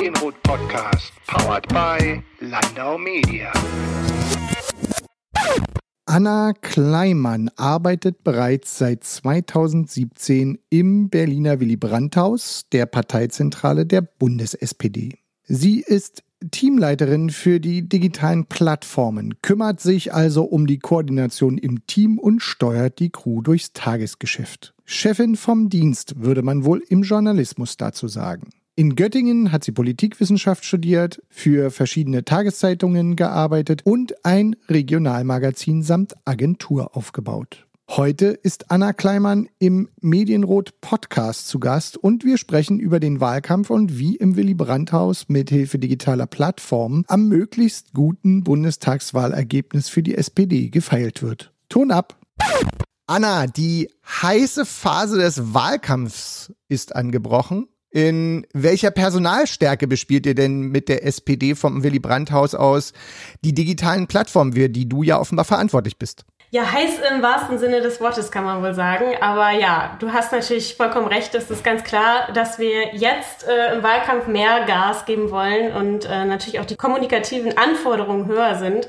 Medienrot 0.00 0.42
Podcast, 0.44 1.12
powered 1.26 1.68
by 1.68 2.22
Landau 2.40 2.96
Media. 2.96 3.52
Anna 6.06 6.54
Kleimann 6.62 7.50
arbeitet 7.56 8.24
bereits 8.24 8.78
seit 8.78 9.04
2017 9.04 10.58
im 10.70 11.10
Berliner 11.10 11.60
Willy 11.60 11.76
Brandt-Haus, 11.76 12.64
der 12.72 12.86
Parteizentrale 12.86 13.84
der 13.84 14.00
Bundes-SPD. 14.00 15.18
Sie 15.44 15.80
ist 15.80 16.22
Teamleiterin 16.50 17.28
für 17.28 17.60
die 17.60 17.86
digitalen 17.86 18.46
Plattformen, 18.46 19.42
kümmert 19.42 19.80
sich 19.80 20.14
also 20.14 20.44
um 20.44 20.66
die 20.66 20.78
Koordination 20.78 21.58
im 21.58 21.86
Team 21.86 22.18
und 22.18 22.40
steuert 22.40 23.00
die 23.00 23.10
Crew 23.10 23.42
durchs 23.42 23.74
Tagesgeschäft. 23.74 24.72
Chefin 24.86 25.36
vom 25.36 25.68
Dienst 25.68 26.22
würde 26.22 26.40
man 26.40 26.64
wohl 26.64 26.82
im 26.88 27.02
Journalismus 27.02 27.76
dazu 27.76 28.08
sagen. 28.08 28.48
In 28.80 28.96
Göttingen 28.96 29.52
hat 29.52 29.62
sie 29.62 29.72
Politikwissenschaft 29.72 30.64
studiert, 30.64 31.22
für 31.28 31.70
verschiedene 31.70 32.24
Tageszeitungen 32.24 33.14
gearbeitet 33.14 33.82
und 33.84 34.24
ein 34.24 34.56
Regionalmagazin 34.70 35.82
samt 35.82 36.14
Agentur 36.24 36.96
aufgebaut. 36.96 37.66
Heute 37.90 38.28
ist 38.28 38.70
Anna 38.70 38.94
Kleimann 38.94 39.50
im 39.58 39.90
Medienrot 40.00 40.80
Podcast 40.80 41.48
zu 41.48 41.60
Gast 41.60 41.98
und 41.98 42.24
wir 42.24 42.38
sprechen 42.38 42.80
über 42.80 43.00
den 43.00 43.20
Wahlkampf 43.20 43.68
und 43.68 43.98
wie 43.98 44.16
im 44.16 44.36
Willy 44.36 44.54
Brandt-Haus 44.54 45.28
mithilfe 45.28 45.78
digitaler 45.78 46.26
Plattformen 46.26 47.04
am 47.06 47.28
möglichst 47.28 47.92
guten 47.92 48.44
Bundestagswahlergebnis 48.44 49.90
für 49.90 50.02
die 50.02 50.14
SPD 50.14 50.70
gefeilt 50.70 51.22
wird. 51.22 51.52
Ton 51.68 51.90
ab! 51.90 52.18
Anna, 53.06 53.46
die 53.46 53.90
heiße 54.06 54.64
Phase 54.64 55.18
des 55.18 55.52
Wahlkampfs 55.52 56.54
ist 56.68 56.96
angebrochen. 56.96 57.66
In 57.92 58.46
welcher 58.52 58.92
Personalstärke 58.92 59.88
bespielt 59.88 60.24
ihr 60.24 60.36
denn 60.36 60.60
mit 60.60 60.88
der 60.88 61.04
SPD 61.04 61.56
vom 61.56 61.82
Willy 61.82 61.98
Brandt-Haus 61.98 62.54
aus 62.54 62.92
die 63.42 63.52
digitalen 63.52 64.06
Plattformen, 64.06 64.52
für 64.52 64.68
die 64.68 64.88
du 64.88 65.02
ja 65.02 65.18
offenbar 65.18 65.44
verantwortlich 65.44 65.98
bist? 65.98 66.24
Ja, 66.52 66.70
heiß 66.70 66.98
im 67.12 67.22
wahrsten 67.22 67.58
Sinne 67.58 67.80
des 67.80 68.00
Wortes 68.00 68.30
kann 68.30 68.44
man 68.44 68.62
wohl 68.62 68.74
sagen. 68.74 69.14
Aber 69.20 69.50
ja, 69.52 69.96
du 70.00 70.12
hast 70.12 70.32
natürlich 70.32 70.76
vollkommen 70.76 71.06
recht. 71.06 71.34
Es 71.34 71.50
ist 71.50 71.62
ganz 71.62 71.84
klar, 71.84 72.32
dass 72.32 72.58
wir 72.58 72.94
jetzt 72.94 73.46
äh, 73.46 73.74
im 73.74 73.82
Wahlkampf 73.82 74.26
mehr 74.26 74.64
Gas 74.66 75.04
geben 75.04 75.30
wollen 75.30 75.72
und 75.72 76.06
äh, 76.06 76.24
natürlich 76.24 76.58
auch 76.58 76.64
die 76.64 76.76
kommunikativen 76.76 77.56
Anforderungen 77.56 78.26
höher 78.26 78.56
sind. 78.56 78.88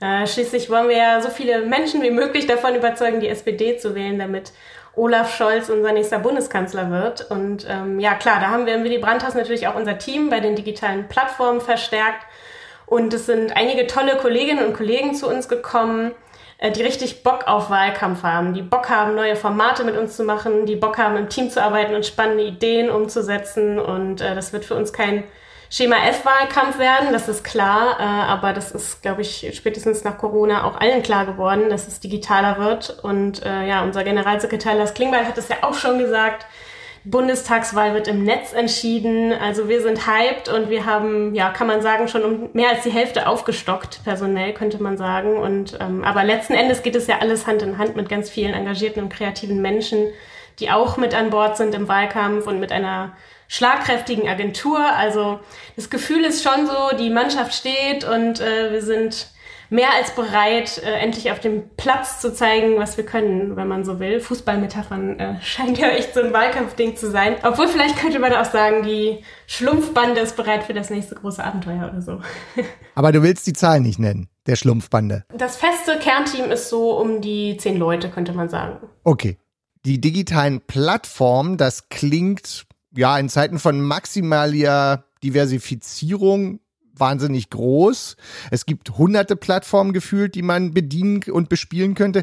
Äh, 0.00 0.26
schließlich 0.26 0.68
wollen 0.70 0.88
wir 0.88 0.96
ja 0.96 1.20
so 1.22 1.28
viele 1.28 1.64
Menschen 1.66 2.02
wie 2.02 2.10
möglich 2.10 2.46
davon 2.46 2.74
überzeugen, 2.74 3.20
die 3.20 3.28
SPD 3.28 3.76
zu 3.76 3.94
wählen, 3.94 4.18
damit 4.18 4.52
Olaf 4.96 5.34
Scholz 5.36 5.68
unser 5.68 5.92
nächster 5.92 6.18
Bundeskanzler 6.18 6.90
wird. 6.90 7.30
Und 7.30 7.66
ähm, 7.68 8.00
ja, 8.00 8.14
klar, 8.14 8.40
da 8.40 8.48
haben 8.48 8.66
wir 8.66 8.74
im 8.74 8.84
Willy 8.84 8.98
Brandt-Haus 8.98 9.34
natürlich 9.34 9.68
auch 9.68 9.76
unser 9.76 9.98
Team 9.98 10.30
bei 10.30 10.40
den 10.40 10.56
digitalen 10.56 11.08
Plattformen 11.08 11.60
verstärkt. 11.60 12.26
Und 12.86 13.14
es 13.14 13.26
sind 13.26 13.56
einige 13.56 13.86
tolle 13.86 14.16
Kolleginnen 14.16 14.66
und 14.66 14.74
Kollegen 14.74 15.14
zu 15.14 15.28
uns 15.28 15.48
gekommen, 15.48 16.12
äh, 16.58 16.72
die 16.72 16.82
richtig 16.82 17.22
Bock 17.22 17.46
auf 17.46 17.70
Wahlkampf 17.70 18.24
haben, 18.24 18.52
die 18.52 18.62
Bock 18.62 18.90
haben, 18.90 19.14
neue 19.14 19.36
Formate 19.36 19.84
mit 19.84 19.96
uns 19.96 20.16
zu 20.16 20.24
machen, 20.24 20.66
die 20.66 20.76
Bock 20.76 20.98
haben, 20.98 21.16
im 21.16 21.28
Team 21.28 21.50
zu 21.50 21.62
arbeiten 21.62 21.94
und 21.94 22.04
spannende 22.04 22.44
Ideen 22.44 22.90
umzusetzen. 22.90 23.78
Und 23.78 24.20
äh, 24.20 24.34
das 24.34 24.52
wird 24.52 24.64
für 24.64 24.74
uns 24.74 24.92
kein 24.92 25.24
Schema 25.72 25.96
F-Wahlkampf 26.08 26.80
werden, 26.80 27.12
das 27.12 27.28
ist 27.28 27.44
klar, 27.44 28.00
äh, 28.00 28.02
aber 28.02 28.52
das 28.52 28.72
ist, 28.72 29.02
glaube 29.02 29.22
ich, 29.22 29.52
spätestens 29.54 30.02
nach 30.02 30.18
Corona 30.18 30.64
auch 30.64 30.80
allen 30.80 31.00
klar 31.00 31.26
geworden, 31.26 31.70
dass 31.70 31.86
es 31.86 32.00
digitaler 32.00 32.58
wird. 32.58 32.98
Und 33.04 33.44
äh, 33.44 33.68
ja, 33.68 33.84
unser 33.84 34.02
Generalsekretär 34.02 34.74
Lars 34.74 34.94
Klingbeil 34.94 35.24
hat 35.24 35.38
es 35.38 35.48
ja 35.48 35.58
auch 35.62 35.74
schon 35.74 36.00
gesagt, 36.00 36.44
Bundestagswahl 37.04 37.94
wird 37.94 38.08
im 38.08 38.24
Netz 38.24 38.52
entschieden. 38.52 39.32
Also 39.32 39.68
wir 39.68 39.80
sind 39.80 40.08
hyped 40.08 40.48
und 40.48 40.70
wir 40.70 40.86
haben, 40.86 41.36
ja, 41.36 41.50
kann 41.50 41.68
man 41.68 41.82
sagen, 41.82 42.08
schon 42.08 42.24
um 42.24 42.50
mehr 42.52 42.70
als 42.70 42.82
die 42.82 42.90
Hälfte 42.90 43.28
aufgestockt, 43.28 44.00
personell 44.02 44.52
könnte 44.52 44.82
man 44.82 44.96
sagen. 44.96 45.36
Und 45.36 45.78
ähm, 45.80 46.02
aber 46.02 46.24
letzten 46.24 46.54
Endes 46.54 46.82
geht 46.82 46.96
es 46.96 47.06
ja 47.06 47.18
alles 47.20 47.46
Hand 47.46 47.62
in 47.62 47.78
Hand 47.78 47.94
mit 47.94 48.08
ganz 48.08 48.28
vielen 48.28 48.54
engagierten 48.54 49.04
und 49.04 49.08
kreativen 49.08 49.62
Menschen, 49.62 50.08
die 50.58 50.68
auch 50.68 50.96
mit 50.96 51.14
an 51.14 51.30
Bord 51.30 51.56
sind 51.56 51.76
im 51.76 51.86
Wahlkampf 51.86 52.48
und 52.48 52.58
mit 52.58 52.72
einer 52.72 53.12
schlagkräftigen 53.50 54.28
Agentur. 54.28 54.78
Also 54.78 55.40
das 55.74 55.90
Gefühl 55.90 56.24
ist 56.24 56.42
schon 56.42 56.66
so, 56.66 56.96
die 56.96 57.10
Mannschaft 57.10 57.52
steht 57.52 58.04
und 58.04 58.40
äh, 58.40 58.72
wir 58.72 58.80
sind 58.80 59.32
mehr 59.70 59.88
als 59.92 60.12
bereit, 60.14 60.78
äh, 60.78 60.98
endlich 60.98 61.32
auf 61.32 61.40
dem 61.40 61.68
Platz 61.76 62.20
zu 62.20 62.32
zeigen, 62.32 62.78
was 62.78 62.96
wir 62.96 63.04
können, 63.04 63.56
wenn 63.56 63.66
man 63.66 63.84
so 63.84 63.98
will. 63.98 64.20
Fußballmetaphern 64.20 65.18
äh, 65.18 65.42
scheint 65.42 65.78
ja 65.78 65.88
echt 65.88 66.14
so 66.14 66.20
ein 66.20 66.32
Wahlkampfding 66.32 66.96
zu 66.96 67.10
sein. 67.10 67.36
Obwohl 67.42 67.66
vielleicht 67.66 67.96
könnte 67.96 68.20
man 68.20 68.32
auch 68.32 68.44
sagen, 68.44 68.84
die 68.84 69.24
Schlumpfbande 69.48 70.20
ist 70.20 70.36
bereit 70.36 70.62
für 70.62 70.74
das 70.74 70.90
nächste 70.90 71.16
große 71.16 71.42
Abenteuer 71.42 71.90
oder 71.90 72.02
so. 72.02 72.20
Aber 72.94 73.10
du 73.10 73.22
willst 73.22 73.48
die 73.48 73.52
Zahl 73.52 73.80
nicht 73.80 73.98
nennen, 73.98 74.28
der 74.46 74.54
Schlumpfbande. 74.54 75.24
Das 75.36 75.56
feste 75.56 75.98
Kernteam 75.98 76.52
ist 76.52 76.68
so 76.68 76.96
um 76.96 77.20
die 77.20 77.56
zehn 77.56 77.76
Leute, 77.76 78.10
könnte 78.10 78.32
man 78.32 78.48
sagen. 78.48 78.76
Okay. 79.02 79.38
Die 79.86 80.00
digitalen 80.00 80.60
Plattformen, 80.60 81.56
das 81.56 81.88
klingt 81.88 82.66
ja 82.94 83.18
in 83.18 83.28
Zeiten 83.28 83.58
von 83.58 83.80
maximaler 83.80 85.04
Diversifizierung 85.22 86.60
wahnsinnig 86.94 87.50
groß. 87.50 88.16
Es 88.50 88.66
gibt 88.66 88.98
hunderte 88.98 89.34
Plattformen 89.34 89.92
gefühlt, 89.92 90.34
die 90.34 90.42
man 90.42 90.72
bedienen 90.72 91.22
und 91.30 91.48
bespielen 91.48 91.94
könnte. 91.94 92.22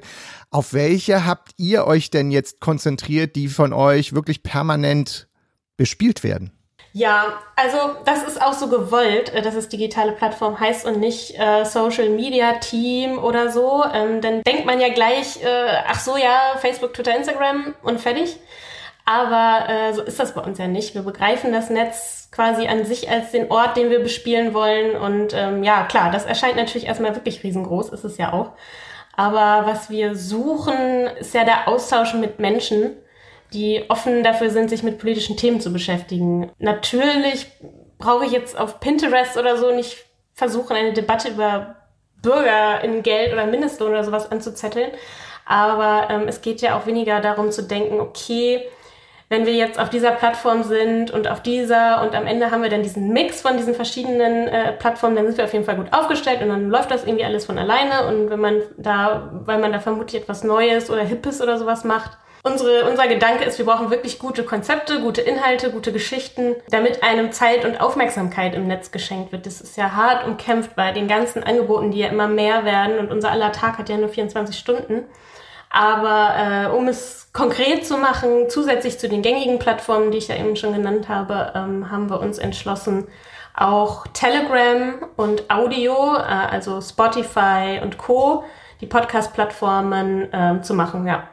Auf 0.52 0.74
welche 0.74 1.26
habt 1.26 1.52
ihr 1.58 1.86
euch 1.86 2.12
denn 2.12 2.32
jetzt 2.32 2.60
konzentriert, 2.60 3.36
die 3.36 3.48
von 3.48 3.74
euch 3.74 4.14
wirklich 4.14 4.44
permanent 4.44 5.28
bespielt 5.76 6.24
werden? 6.24 6.52
Ja, 6.94 7.40
also 7.56 7.78
das 8.06 8.24
ist 8.24 8.42
auch 8.42 8.54
so 8.54 8.70
gewollt, 8.70 9.30
äh, 9.30 9.44
dass 9.44 9.54
es 9.54 9.70
digitale 9.70 10.14
Plattform 10.14 10.60
heißt 10.60 10.86
und 10.86 11.00
nicht 11.00 11.38
äh, 11.38 11.64
Social 11.64 12.10
Media 12.10 12.54
Team 12.54 13.20
oder 13.20 13.52
so. 13.52 13.84
Ähm, 13.94 14.20
dann 14.22 14.42
denkt 14.42 14.66
man 14.66 14.80
ja 14.80 14.90
gleich, 14.90 15.44
äh, 15.44 15.84
ach 15.86 16.00
so 16.00 16.18
ja, 16.18 16.56
Facebook, 16.60 16.96
Twitter, 16.96 17.16
Instagram 17.16 17.76
und 17.84 18.02
fertig. 18.02 18.38
Aber 19.10 19.70
äh, 19.70 19.94
so 19.94 20.02
ist 20.02 20.20
das 20.20 20.34
bei 20.34 20.42
uns 20.42 20.58
ja 20.58 20.68
nicht. 20.68 20.94
Wir 20.94 21.02
begreifen 21.02 21.54
das 21.54 21.70
Netz 21.70 22.28
quasi 22.30 22.68
an 22.68 22.84
sich 22.84 23.10
als 23.10 23.32
den 23.32 23.50
Ort, 23.50 23.78
den 23.78 23.90
wir 23.90 24.02
bespielen 24.02 24.54
wollen. 24.54 24.98
Und 24.98 25.34
ähm, 25.34 25.64
ja, 25.64 25.86
klar, 25.86 26.12
das 26.12 26.26
erscheint 26.26 26.58
natürlich 26.58 26.88
erstmal 26.88 27.16
wirklich 27.16 27.42
riesengroß, 27.42 27.92
ist 27.92 28.04
es 28.04 28.18
ja 28.18 28.34
auch. 28.34 28.52
Aber 29.16 29.66
was 29.66 29.90
wir 29.90 30.14
suchen, 30.18 31.08
ist 31.20 31.34
ja 31.34 31.46
der 31.46 31.70
Austausch 31.70 32.16
mit 32.16 32.40
Menschen, 32.40 32.98
die 33.54 33.86
offen 33.88 34.26
dafür 34.26 34.50
sind, 34.50 34.70
sich 34.70 34.84
mit 34.84 35.00
politischen 35.00 35.38
Themen 35.38 35.62
zu 35.62 35.72
beschäftigen. 35.72 36.52
Natürlich 36.60 37.48
brauche 38.00 38.26
ich 38.26 38.34
jetzt 38.34 38.60
auf 38.60 38.82
Pinterest 38.82 39.38
oder 39.38 39.56
so 39.56 39.74
nicht 39.74 40.04
versuchen, 40.34 40.76
eine 40.76 40.92
Debatte 40.92 41.30
über 41.30 41.78
Bürger 42.22 42.84
in 42.84 43.04
Geld 43.04 43.32
oder 43.32 43.46
Mindestlohn 43.46 43.92
oder 43.92 44.04
sowas 44.04 44.30
anzuzetteln. 44.30 44.92
Aber 45.46 46.10
ähm, 46.10 46.28
es 46.28 46.42
geht 46.42 46.60
ja 46.60 46.78
auch 46.78 46.86
weniger 46.86 47.22
darum 47.22 47.52
zu 47.52 47.64
denken, 47.64 48.02
okay, 48.02 48.66
wenn 49.30 49.46
wir 49.46 49.54
jetzt 49.54 49.80
auf 49.80 49.90
dieser 49.90 50.12
Plattform 50.12 50.64
sind 50.64 51.12
und 51.12 51.28
auf 51.28 51.42
dieser 51.42 52.02
und 52.02 52.16
am 52.16 52.26
Ende 52.26 52.50
haben 52.52 52.64
wir 52.64 52.70
dann 52.70 52.84
diesen 52.84 53.12
Mix 53.12 53.42
von 53.42 53.58
diesen 53.58 53.76
verschiedenen 53.76 54.48
äh, 54.48 54.72
Plattformen, 54.74 55.16
dann 55.16 55.28
sind 55.28 55.38
wir 55.38 55.46
auf 55.46 55.54
jeden 55.54 55.66
Fall 55.66 55.76
gut 55.76 55.92
aufgestellt 55.92 56.42
und 56.42 56.50
dann 56.50 56.70
läuft 56.70 56.92
das 56.92 57.04
irgendwie 57.04 57.26
alles 57.26 57.46
von 57.46 57.58
alleine 57.58 58.08
und 58.08 58.30
wenn 58.30 58.40
man 58.40 58.62
da, 58.78 59.32
weil 59.46 59.60
man 59.60 59.74
da 59.74 59.80
vermutlich 59.80 60.22
etwas 60.22 60.44
Neues 60.44 60.90
oder 60.90 61.04
Hippes 61.04 61.42
oder 61.42 61.58
sowas 61.58 61.84
macht, 61.84 62.18
Unsere, 62.44 62.90
unser 62.90 63.08
Gedanke 63.08 63.44
ist, 63.44 63.58
wir 63.58 63.66
brauchen 63.66 63.90
wirklich 63.90 64.20
gute 64.20 64.44
Konzepte, 64.44 65.02
gute 65.02 65.22
Inhalte, 65.22 65.70
gute 65.70 65.92
Geschichten, 65.92 66.56
damit 66.70 67.04
einem 67.04 67.34
Zeit 67.34 67.66
und 67.66 67.82
Aufmerksamkeit 67.82 68.56
im 68.56 68.68
Netz 68.68 68.92
geschenkt 68.92 69.34
wird. 69.34 69.46
Das 69.46 69.60
ist 69.60 69.76
ja 69.76 69.92
hart 69.92 70.26
umkämpft 70.26 70.76
bei 70.76 70.94
den 70.94 71.10
ganzen 71.10 71.44
Angeboten, 71.44 71.92
die 71.92 72.00
ja 72.00 72.08
immer 72.08 72.30
mehr 72.30 72.64
werden 72.64 73.00
und 73.00 73.12
unser 73.12 73.32
aller 73.32 73.52
Tag 73.52 73.78
hat 73.78 73.90
ja 73.90 73.98
nur 73.98 74.08
24 74.08 74.58
Stunden. 74.58 75.04
Aber 75.70 76.70
äh, 76.72 76.76
um 76.76 76.88
es 76.88 77.30
konkret 77.34 77.86
zu 77.86 77.98
machen, 77.98 78.50
zusätzlich 78.50 79.00
zu 79.00 79.10
den 79.10 79.22
gängigen 79.22 79.60
Plattformen, 79.60 80.12
die 80.12 80.18
ich 80.18 80.28
ja 80.28 80.36
eben 80.36 80.56
schon 80.56 80.74
genannt 80.74 81.10
habe, 81.10 81.52
ähm, 81.56 81.92
haben 81.92 82.10
wir 82.10 82.20
uns 82.20 82.38
entschlossen, 82.38 83.08
auch 83.54 84.08
Telegram 84.14 84.96
und 85.18 85.50
Audio, 85.50 86.16
äh, 86.16 86.22
also 86.22 86.80
Spotify 86.82 87.80
und 87.82 87.98
Co., 87.98 88.44
die 88.82 88.86
Podcast-Plattformen 88.86 90.32
äh, 90.32 90.62
zu 90.62 90.74
machen, 90.74 91.08
ja. 91.08 91.28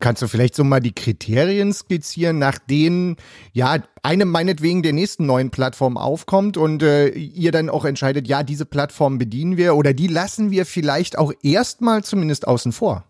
Kannst 0.00 0.20
du 0.20 0.28
vielleicht 0.28 0.54
so 0.54 0.64
mal 0.64 0.80
die 0.80 0.94
Kriterien 0.94 1.72
skizzieren, 1.72 2.38
nach 2.38 2.58
denen 2.58 3.16
ja 3.52 3.78
eine 4.02 4.26
meinetwegen 4.26 4.82
der 4.82 4.92
nächsten 4.92 5.24
neuen 5.24 5.50
Plattform 5.50 5.96
aufkommt 5.96 6.58
und 6.58 6.82
äh, 6.82 7.08
ihr 7.08 7.52
dann 7.52 7.70
auch 7.70 7.86
entscheidet, 7.86 8.28
ja, 8.28 8.42
diese 8.42 8.66
Plattform 8.66 9.16
bedienen 9.16 9.56
wir 9.56 9.76
oder 9.76 9.94
die 9.94 10.08
lassen 10.08 10.50
wir 10.50 10.66
vielleicht 10.66 11.16
auch 11.16 11.32
erstmal 11.42 12.04
zumindest 12.04 12.46
außen 12.46 12.72
vor? 12.72 13.04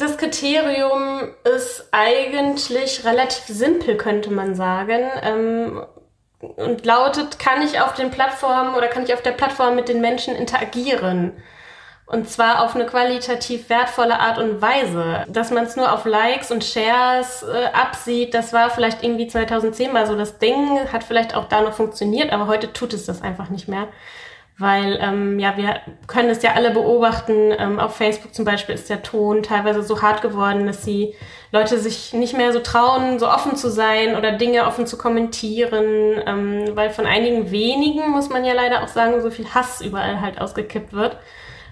Das 0.00 0.16
Kriterium 0.16 1.28
ist 1.44 1.88
eigentlich 1.90 3.04
relativ 3.04 3.44
simpel, 3.44 3.98
könnte 3.98 4.30
man 4.30 4.54
sagen. 4.54 5.10
Ähm, 5.22 5.82
und 6.40 6.86
lautet, 6.86 7.38
kann 7.38 7.60
ich 7.60 7.82
auf 7.82 7.92
den 7.92 8.10
Plattformen 8.10 8.74
oder 8.74 8.88
kann 8.88 9.04
ich 9.04 9.12
auf 9.12 9.20
der 9.20 9.32
Plattform 9.32 9.76
mit 9.76 9.90
den 9.90 10.00
Menschen 10.00 10.34
interagieren? 10.34 11.34
Und 12.06 12.30
zwar 12.30 12.64
auf 12.64 12.74
eine 12.74 12.86
qualitativ 12.86 13.68
wertvolle 13.68 14.18
Art 14.18 14.38
und 14.38 14.62
Weise. 14.62 15.26
Dass 15.28 15.50
man 15.50 15.64
es 15.64 15.76
nur 15.76 15.92
auf 15.92 16.06
Likes 16.06 16.50
und 16.50 16.64
Shares 16.64 17.42
äh, 17.42 17.66
absieht, 17.66 18.32
das 18.32 18.54
war 18.54 18.70
vielleicht 18.70 19.02
irgendwie 19.02 19.28
2010 19.28 19.92
mal 19.92 20.06
so 20.06 20.16
das 20.16 20.38
Ding, 20.38 20.90
hat 20.90 21.04
vielleicht 21.04 21.34
auch 21.34 21.44
da 21.44 21.60
noch 21.60 21.74
funktioniert, 21.74 22.32
aber 22.32 22.46
heute 22.46 22.72
tut 22.72 22.94
es 22.94 23.04
das 23.04 23.20
einfach 23.20 23.50
nicht 23.50 23.68
mehr. 23.68 23.88
Weil, 24.60 24.98
ähm, 25.00 25.38
ja, 25.38 25.56
wir 25.56 25.80
können 26.06 26.28
es 26.28 26.42
ja 26.42 26.52
alle 26.52 26.70
beobachten. 26.70 27.50
Ähm, 27.58 27.80
auf 27.80 27.96
Facebook 27.96 28.34
zum 28.34 28.44
Beispiel 28.44 28.74
ist 28.74 28.90
der 28.90 29.02
Ton 29.02 29.42
teilweise 29.42 29.82
so 29.82 30.02
hart 30.02 30.20
geworden, 30.20 30.66
dass 30.66 30.82
die 30.82 31.14
Leute 31.50 31.78
sich 31.78 32.12
nicht 32.12 32.36
mehr 32.36 32.52
so 32.52 32.60
trauen, 32.60 33.18
so 33.18 33.26
offen 33.26 33.56
zu 33.56 33.70
sein 33.70 34.16
oder 34.16 34.32
Dinge 34.32 34.66
offen 34.66 34.86
zu 34.86 34.98
kommentieren. 34.98 36.20
Ähm, 36.26 36.64
weil 36.74 36.90
von 36.90 37.06
einigen 37.06 37.50
wenigen, 37.50 38.10
muss 38.10 38.28
man 38.28 38.44
ja 38.44 38.52
leider 38.52 38.82
auch 38.84 38.88
sagen, 38.88 39.22
so 39.22 39.30
viel 39.30 39.48
Hass 39.54 39.80
überall 39.80 40.20
halt 40.20 40.38
ausgekippt 40.38 40.92
wird. 40.92 41.16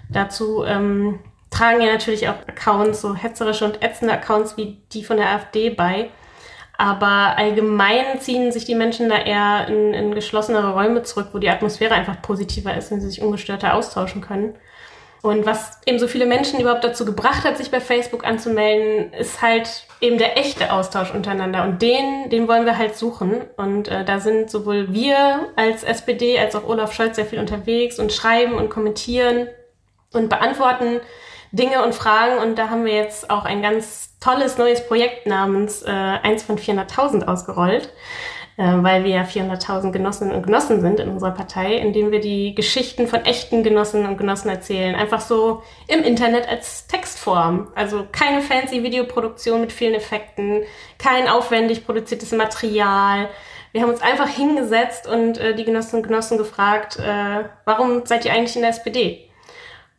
Dazu 0.09 0.63
ähm, 0.65 1.19
tragen 1.51 1.81
ja 1.81 1.93
natürlich 1.93 2.27
auch 2.27 2.47
Accounts, 2.47 3.01
so 3.01 3.13
hetzerische 3.13 3.65
und 3.65 3.83
ätzende 3.83 4.15
Accounts 4.15 4.57
wie 4.57 4.81
die 4.93 5.03
von 5.03 5.17
der 5.17 5.29
AfD 5.29 5.69
bei. 5.69 6.09
Aber 6.79 7.37
allgemein 7.37 8.21
ziehen 8.21 8.53
sich 8.53 8.63
die 8.63 8.73
Menschen 8.73 9.09
da 9.09 9.17
eher 9.17 9.67
in, 9.67 9.93
in 9.93 10.15
geschlossenere 10.15 10.71
Räume 10.71 11.03
zurück, 11.03 11.27
wo 11.33 11.37
die 11.37 11.49
Atmosphäre 11.49 11.93
einfach 11.93 12.21
positiver 12.21 12.73
ist, 12.73 12.89
wenn 12.89 13.01
sie 13.01 13.09
sich 13.09 13.21
ungestörter 13.21 13.73
austauschen 13.73 14.21
können. 14.21 14.55
Und 15.21 15.45
was 15.45 15.81
eben 15.85 15.99
so 15.99 16.07
viele 16.07 16.25
Menschen 16.25 16.61
überhaupt 16.61 16.85
dazu 16.85 17.03
gebracht 17.03 17.43
hat, 17.43 17.57
sich 17.57 17.69
bei 17.69 17.81
Facebook 17.81 18.25
anzumelden, 18.25 19.11
ist 19.11 19.41
halt 19.41 19.87
eben 19.99 20.17
der 20.17 20.37
echte 20.37 20.71
Austausch 20.71 21.13
untereinander. 21.13 21.65
Und 21.65 21.81
den, 21.81 22.29
den 22.29 22.47
wollen 22.47 22.65
wir 22.65 22.77
halt 22.77 22.95
suchen. 22.95 23.41
Und 23.57 23.89
äh, 23.89 24.05
da 24.05 24.21
sind 24.21 24.49
sowohl 24.49 24.93
wir 24.93 25.49
als 25.57 25.83
SPD 25.83 26.39
als 26.39 26.55
auch 26.55 26.65
Olaf 26.65 26.93
Scholz 26.93 27.17
sehr 27.17 27.25
viel 27.25 27.39
unterwegs 27.39 27.99
und 27.99 28.13
schreiben 28.13 28.53
und 28.53 28.69
kommentieren 28.69 29.49
und 30.13 30.29
beantworten 30.29 31.01
Dinge 31.51 31.83
und 31.83 31.93
Fragen. 31.93 32.37
Und 32.37 32.57
da 32.57 32.69
haben 32.69 32.85
wir 32.85 32.93
jetzt 32.93 33.29
auch 33.29 33.43
ein 33.43 33.61
ganz 33.61 34.08
tolles 34.19 34.57
neues 34.57 34.85
Projekt 34.85 35.25
namens 35.25 35.83
äh, 35.83 35.89
1 35.89 36.43
von 36.43 36.57
400.000 36.57 37.25
ausgerollt, 37.25 37.89
äh, 38.57 38.63
weil 38.63 39.03
wir 39.03 39.11
ja 39.11 39.23
400.000 39.23 39.91
Genossinnen 39.91 40.35
und 40.35 40.43
Genossen 40.43 40.81
sind 40.81 40.99
in 40.99 41.09
unserer 41.09 41.31
Partei, 41.31 41.75
indem 41.75 42.11
wir 42.11 42.19
die 42.19 42.53
Geschichten 42.53 43.07
von 43.07 43.23
echten 43.25 43.63
Genossinnen 43.63 44.07
und 44.07 44.17
Genossen 44.17 44.49
erzählen. 44.49 44.95
Einfach 44.95 45.21
so 45.21 45.63
im 45.87 46.03
Internet 46.03 46.47
als 46.47 46.87
Textform. 46.87 47.71
Also 47.75 48.05
keine 48.11 48.41
fancy 48.41 48.83
Videoproduktion 48.83 49.61
mit 49.61 49.71
vielen 49.71 49.93
Effekten, 49.93 50.63
kein 50.97 51.27
aufwendig 51.27 51.85
produziertes 51.85 52.31
Material. 52.33 53.29
Wir 53.71 53.83
haben 53.83 53.91
uns 53.91 54.01
einfach 54.01 54.27
hingesetzt 54.27 55.07
und 55.07 55.37
äh, 55.37 55.55
die 55.55 55.63
Genossinnen 55.63 56.03
und 56.03 56.09
Genossen 56.09 56.37
gefragt, 56.37 56.97
äh, 56.97 57.45
warum 57.65 58.05
seid 58.05 58.25
ihr 58.25 58.33
eigentlich 58.33 58.55
in 58.55 58.63
der 58.63 58.71
SPD? 58.71 59.28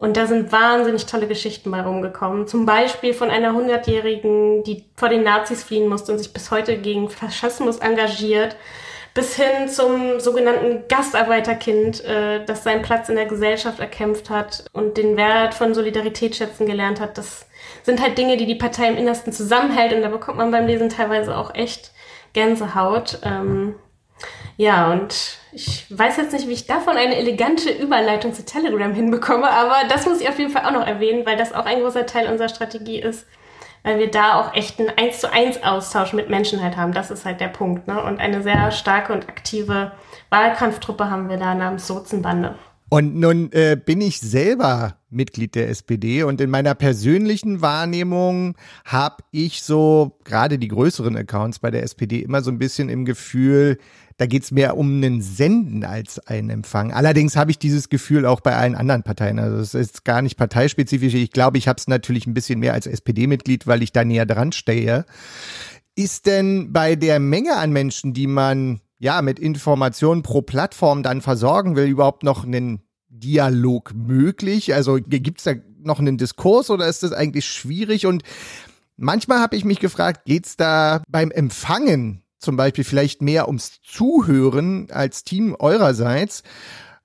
Und 0.00 0.16
da 0.16 0.26
sind 0.26 0.50
wahnsinnig 0.50 1.04
tolle 1.04 1.26
Geschichten 1.26 1.70
bei 1.70 1.82
rumgekommen. 1.82 2.46
Zum 2.46 2.64
Beispiel 2.64 3.12
von 3.12 3.28
einer 3.28 3.52
Hundertjährigen, 3.52 4.64
die 4.64 4.86
vor 4.96 5.10
den 5.10 5.22
Nazis 5.22 5.62
fliehen 5.62 5.88
musste 5.88 6.10
und 6.10 6.18
sich 6.18 6.32
bis 6.32 6.50
heute 6.50 6.78
gegen 6.78 7.10
Faschismus 7.10 7.80
engagiert, 7.80 8.56
bis 9.12 9.36
hin 9.36 9.68
zum 9.68 10.18
sogenannten 10.18 10.88
Gastarbeiterkind, 10.88 12.02
äh, 12.02 12.42
das 12.46 12.64
seinen 12.64 12.80
Platz 12.80 13.10
in 13.10 13.16
der 13.16 13.26
Gesellschaft 13.26 13.78
erkämpft 13.78 14.30
hat 14.30 14.64
und 14.72 14.96
den 14.96 15.18
Wert 15.18 15.52
von 15.52 15.74
Solidarität 15.74 16.34
schätzen 16.34 16.64
gelernt 16.64 16.98
hat. 16.98 17.18
Das 17.18 17.46
sind 17.82 18.00
halt 18.00 18.16
Dinge, 18.16 18.38
die 18.38 18.46
die 18.46 18.54
Partei 18.54 18.88
im 18.88 18.96
Innersten 18.96 19.34
zusammenhält 19.34 19.92
und 19.92 20.00
da 20.00 20.08
bekommt 20.08 20.38
man 20.38 20.50
beim 20.50 20.66
Lesen 20.66 20.88
teilweise 20.88 21.36
auch 21.36 21.54
echt 21.54 21.92
Gänsehaut. 22.32 23.18
Ähm, 23.22 23.74
ja, 24.56 24.92
und 24.92 25.38
ich 25.52 25.86
weiß 25.88 26.16
jetzt 26.18 26.32
nicht, 26.32 26.48
wie 26.48 26.52
ich 26.52 26.66
davon 26.66 26.96
eine 26.96 27.16
elegante 27.16 27.70
Überleitung 27.70 28.32
zu 28.32 28.44
Telegram 28.44 28.92
hinbekomme, 28.92 29.50
aber 29.50 29.88
das 29.88 30.06
muss 30.06 30.20
ich 30.20 30.28
auf 30.28 30.38
jeden 30.38 30.50
Fall 30.50 30.66
auch 30.66 30.72
noch 30.72 30.86
erwähnen, 30.86 31.26
weil 31.26 31.36
das 31.36 31.52
auch 31.52 31.64
ein 31.64 31.80
großer 31.80 32.06
Teil 32.06 32.30
unserer 32.30 32.48
Strategie 32.48 33.00
ist, 33.00 33.26
weil 33.82 33.98
wir 33.98 34.10
da 34.10 34.40
auch 34.40 34.54
echt 34.54 34.78
einen 34.78 34.90
1 34.96 35.20
zu 35.20 35.32
1 35.32 35.62
Austausch 35.62 36.12
mit 36.12 36.28
Menschen 36.28 36.62
halt 36.62 36.76
haben. 36.76 36.92
Das 36.92 37.10
ist 37.10 37.24
halt 37.24 37.40
der 37.40 37.48
Punkt. 37.48 37.88
Ne? 37.88 38.02
Und 38.02 38.20
eine 38.20 38.42
sehr 38.42 38.70
starke 38.70 39.12
und 39.12 39.28
aktive 39.28 39.92
Wahlkampftruppe 40.28 41.10
haben 41.10 41.28
wir 41.28 41.38
da 41.38 41.54
namens 41.54 41.86
Sozenbande. 41.86 42.56
Und 42.90 43.14
nun 43.14 43.52
äh, 43.52 43.76
bin 43.82 44.00
ich 44.00 44.18
selber 44.18 44.96
Mitglied 45.10 45.54
der 45.54 45.68
SPD 45.68 46.24
und 46.24 46.40
in 46.40 46.50
meiner 46.50 46.74
persönlichen 46.74 47.62
Wahrnehmung 47.62 48.56
habe 48.84 49.22
ich 49.30 49.62
so 49.62 50.18
gerade 50.24 50.58
die 50.58 50.66
größeren 50.66 51.16
Accounts 51.16 51.60
bei 51.60 51.70
der 51.70 51.84
SPD 51.84 52.20
immer 52.20 52.42
so 52.42 52.50
ein 52.50 52.58
bisschen 52.58 52.88
im 52.88 53.04
Gefühl, 53.04 53.78
da 54.16 54.26
geht's 54.26 54.50
mehr 54.50 54.76
um 54.76 54.96
einen 54.96 55.22
Senden 55.22 55.84
als 55.84 56.18
einen 56.26 56.50
Empfang. 56.50 56.92
Allerdings 56.92 57.36
habe 57.36 57.52
ich 57.52 57.60
dieses 57.60 57.90
Gefühl 57.90 58.26
auch 58.26 58.40
bei 58.40 58.56
allen 58.56 58.74
anderen 58.74 59.04
Parteien. 59.04 59.38
Also 59.38 59.58
es 59.58 59.74
ist 59.74 60.04
gar 60.04 60.20
nicht 60.20 60.36
parteispezifisch. 60.36 61.14
Ich 61.14 61.30
glaube, 61.30 61.58
ich 61.58 61.68
habe 61.68 61.78
es 61.78 61.86
natürlich 61.86 62.26
ein 62.26 62.34
bisschen 62.34 62.58
mehr 62.58 62.74
als 62.74 62.88
SPD-Mitglied, 62.88 63.68
weil 63.68 63.84
ich 63.84 63.92
da 63.92 64.04
näher 64.04 64.26
dran 64.26 64.50
stehe. 64.50 65.06
Ist 65.94 66.26
denn 66.26 66.72
bei 66.72 66.96
der 66.96 67.20
Menge 67.20 67.56
an 67.56 67.72
Menschen, 67.72 68.14
die 68.14 68.26
man 68.26 68.80
ja 69.00 69.22
mit 69.22 69.40
Informationen 69.40 70.22
pro 70.22 70.42
Plattform 70.42 71.02
dann 71.02 71.22
versorgen 71.22 71.74
will, 71.74 71.88
überhaupt 71.88 72.22
noch 72.22 72.44
einen 72.44 72.82
Dialog 73.08 73.92
möglich? 73.94 74.72
Also 74.74 74.98
gibt's 75.04 75.44
da 75.44 75.54
noch 75.82 75.98
einen 75.98 76.18
Diskurs 76.18 76.70
oder 76.70 76.86
ist 76.86 77.02
das 77.02 77.12
eigentlich 77.12 77.46
schwierig? 77.46 78.06
Und 78.06 78.22
manchmal 78.96 79.40
habe 79.40 79.56
ich 79.56 79.64
mich 79.64 79.80
gefragt, 79.80 80.26
geht's 80.26 80.56
da 80.56 81.02
beim 81.08 81.32
Empfangen 81.32 82.22
zum 82.38 82.56
Beispiel 82.56 82.84
vielleicht 82.84 83.22
mehr 83.22 83.46
ums 83.48 83.80
Zuhören 83.82 84.88
als 84.90 85.24
Team 85.24 85.54
eurerseits, 85.58 86.42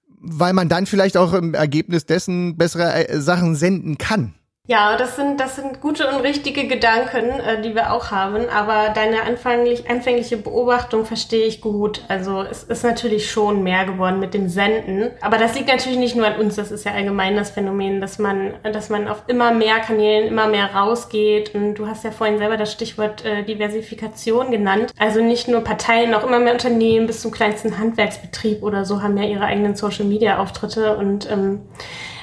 weil 0.08 0.54
man 0.54 0.70
dann 0.70 0.86
vielleicht 0.86 1.18
auch 1.18 1.34
im 1.34 1.54
Ergebnis 1.54 2.06
dessen 2.06 2.58
bessere 2.58 3.10
äh, 3.10 3.20
Sachen 3.20 3.56
senden 3.56 3.98
kann. 3.98 4.34
Ja, 4.68 4.98
das 4.98 5.16
sind, 5.16 5.40
das 5.40 5.58
sind 5.58 5.80
gute 5.80 6.08
und 6.08 6.22
richtige 6.22 6.68
Gedanken, 6.68 7.40
äh, 7.40 7.62
die 7.62 7.76
wir 7.76 7.94
auch 7.94 8.10
haben. 8.10 8.50
Aber 8.50 8.90
deine 8.96 9.22
anfänglich, 9.22 9.88
anfängliche 9.88 10.38
Beobachtung 10.38 11.06
verstehe 11.06 11.46
ich 11.46 11.62
gut. 11.62 12.02
Also 12.08 12.42
es 12.42 12.64
ist 12.64 12.84
natürlich 12.84 13.30
schon 13.30 13.62
mehr 13.62 13.86
geworden 13.86 14.20
mit 14.20 14.34
dem 14.34 14.50
Senden. 14.50 15.12
Aber 15.22 15.38
das 15.38 15.54
liegt 15.54 15.68
natürlich 15.68 16.00
nicht 16.00 16.16
nur 16.16 16.26
an 16.26 16.38
uns. 16.38 16.56
Das 16.56 16.72
ist 16.72 16.84
ja 16.84 16.94
allgemein 16.94 17.36
das 17.36 17.52
Phänomen, 17.52 18.02
dass 18.02 18.18
man, 18.18 18.56
dass 18.64 18.90
man 18.90 19.08
auf 19.08 19.26
immer 19.28 19.54
mehr 19.54 19.82
Kanälen 19.82 20.28
immer 20.30 20.48
mehr 20.48 20.74
rausgeht. 20.74 21.54
Und 21.54 21.76
du 21.76 21.86
hast 21.86 22.04
ja 22.04 22.10
vorhin 22.10 22.40
selber 22.40 22.58
das 22.58 22.72
Stichwort 22.72 23.24
äh, 23.24 23.44
Diversifikation 23.44 24.50
genannt. 24.50 24.94
Also 24.98 25.22
nicht 25.22 25.48
nur 25.48 25.62
Parteien, 25.64 26.16
auch 26.16 26.26
immer 26.26 26.40
mehr 26.40 26.54
Unternehmen 26.54 27.06
bis 27.06 27.22
zum 27.22 27.30
kleinsten 27.30 27.78
Handwerksbetrieb 27.78 28.64
oder 28.64 28.84
so 28.84 29.04
haben 29.04 29.16
ja 29.16 29.26
ihre 29.26 29.46
eigenen 29.46 29.76
Social 29.76 30.06
Media 30.06 30.40
Auftritte. 30.40 30.98
Und 30.98 31.30
ähm, 31.30 31.62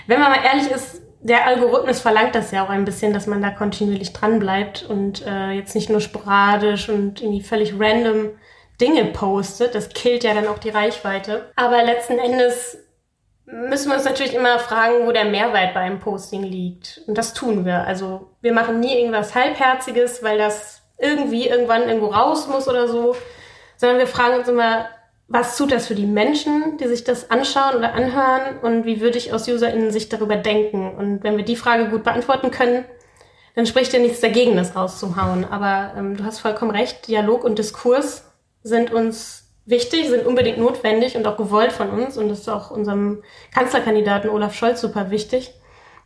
wenn 0.08 0.18
man 0.18 0.32
mal 0.32 0.40
ehrlich 0.44 0.68
ist, 0.72 1.02
der 1.22 1.46
Algorithmus 1.46 2.00
verlangt 2.00 2.34
das 2.34 2.50
ja 2.50 2.64
auch 2.64 2.68
ein 2.68 2.84
bisschen, 2.84 3.12
dass 3.12 3.26
man 3.26 3.40
da 3.40 3.50
kontinuierlich 3.50 4.12
dran 4.12 4.40
bleibt 4.40 4.82
und 4.82 5.24
äh, 5.24 5.52
jetzt 5.52 5.74
nicht 5.74 5.88
nur 5.88 6.00
sporadisch 6.00 6.88
und 6.88 7.22
irgendwie 7.22 7.42
völlig 7.42 7.74
random 7.78 8.30
Dinge 8.80 9.04
postet. 9.06 9.74
Das 9.74 9.90
killt 9.90 10.24
ja 10.24 10.34
dann 10.34 10.48
auch 10.48 10.58
die 10.58 10.70
Reichweite. 10.70 11.50
Aber 11.54 11.82
letzten 11.84 12.18
Endes 12.18 12.78
müssen 13.44 13.90
wir 13.90 13.96
uns 13.96 14.04
natürlich 14.04 14.34
immer 14.34 14.58
fragen, 14.58 15.06
wo 15.06 15.12
der 15.12 15.26
Mehrwert 15.26 15.74
beim 15.74 16.00
Posting 16.00 16.42
liegt. 16.42 17.02
Und 17.06 17.16
das 17.16 17.34
tun 17.34 17.64
wir. 17.64 17.86
Also 17.86 18.30
wir 18.40 18.52
machen 18.52 18.80
nie 18.80 18.98
irgendwas 18.98 19.34
Halbherziges, 19.34 20.24
weil 20.24 20.38
das 20.38 20.82
irgendwie 20.98 21.48
irgendwann 21.48 21.88
irgendwo 21.88 22.06
raus 22.06 22.48
muss 22.48 22.68
oder 22.68 22.88
so, 22.88 23.14
sondern 23.76 23.98
wir 23.98 24.06
fragen 24.06 24.38
uns 24.38 24.48
immer, 24.48 24.88
was 25.32 25.56
tut 25.56 25.72
das 25.72 25.86
für 25.86 25.94
die 25.94 26.06
Menschen, 26.06 26.76
die 26.76 26.86
sich 26.86 27.04
das 27.04 27.30
anschauen 27.30 27.76
oder 27.76 27.94
anhören 27.94 28.58
und 28.60 28.84
wie 28.84 29.00
würde 29.00 29.16
ich 29.16 29.32
aus 29.32 29.48
UserInnen-Sicht 29.48 30.12
darüber 30.12 30.36
denken? 30.36 30.94
Und 30.94 31.22
wenn 31.24 31.38
wir 31.38 31.44
die 31.44 31.56
Frage 31.56 31.88
gut 31.88 32.04
beantworten 32.04 32.50
können, 32.50 32.84
dann 33.54 33.64
spricht 33.64 33.94
ja 33.94 33.98
nichts 33.98 34.20
dagegen, 34.20 34.56
das 34.56 34.76
rauszuhauen. 34.76 35.46
Aber 35.50 35.94
ähm, 35.96 36.18
du 36.18 36.24
hast 36.24 36.40
vollkommen 36.40 36.70
recht, 36.70 37.08
Dialog 37.08 37.44
und 37.44 37.58
Diskurs 37.58 38.30
sind 38.62 38.92
uns 38.92 39.48
wichtig, 39.64 40.08
sind 40.08 40.26
unbedingt 40.26 40.58
notwendig 40.58 41.16
und 41.16 41.26
auch 41.26 41.38
gewollt 41.38 41.72
von 41.72 41.88
uns. 41.88 42.18
Und 42.18 42.28
das 42.28 42.40
ist 42.40 42.48
auch 42.50 42.70
unserem 42.70 43.22
Kanzlerkandidaten 43.54 44.28
Olaf 44.28 44.54
Scholz 44.54 44.82
super 44.82 45.10
wichtig 45.10 45.54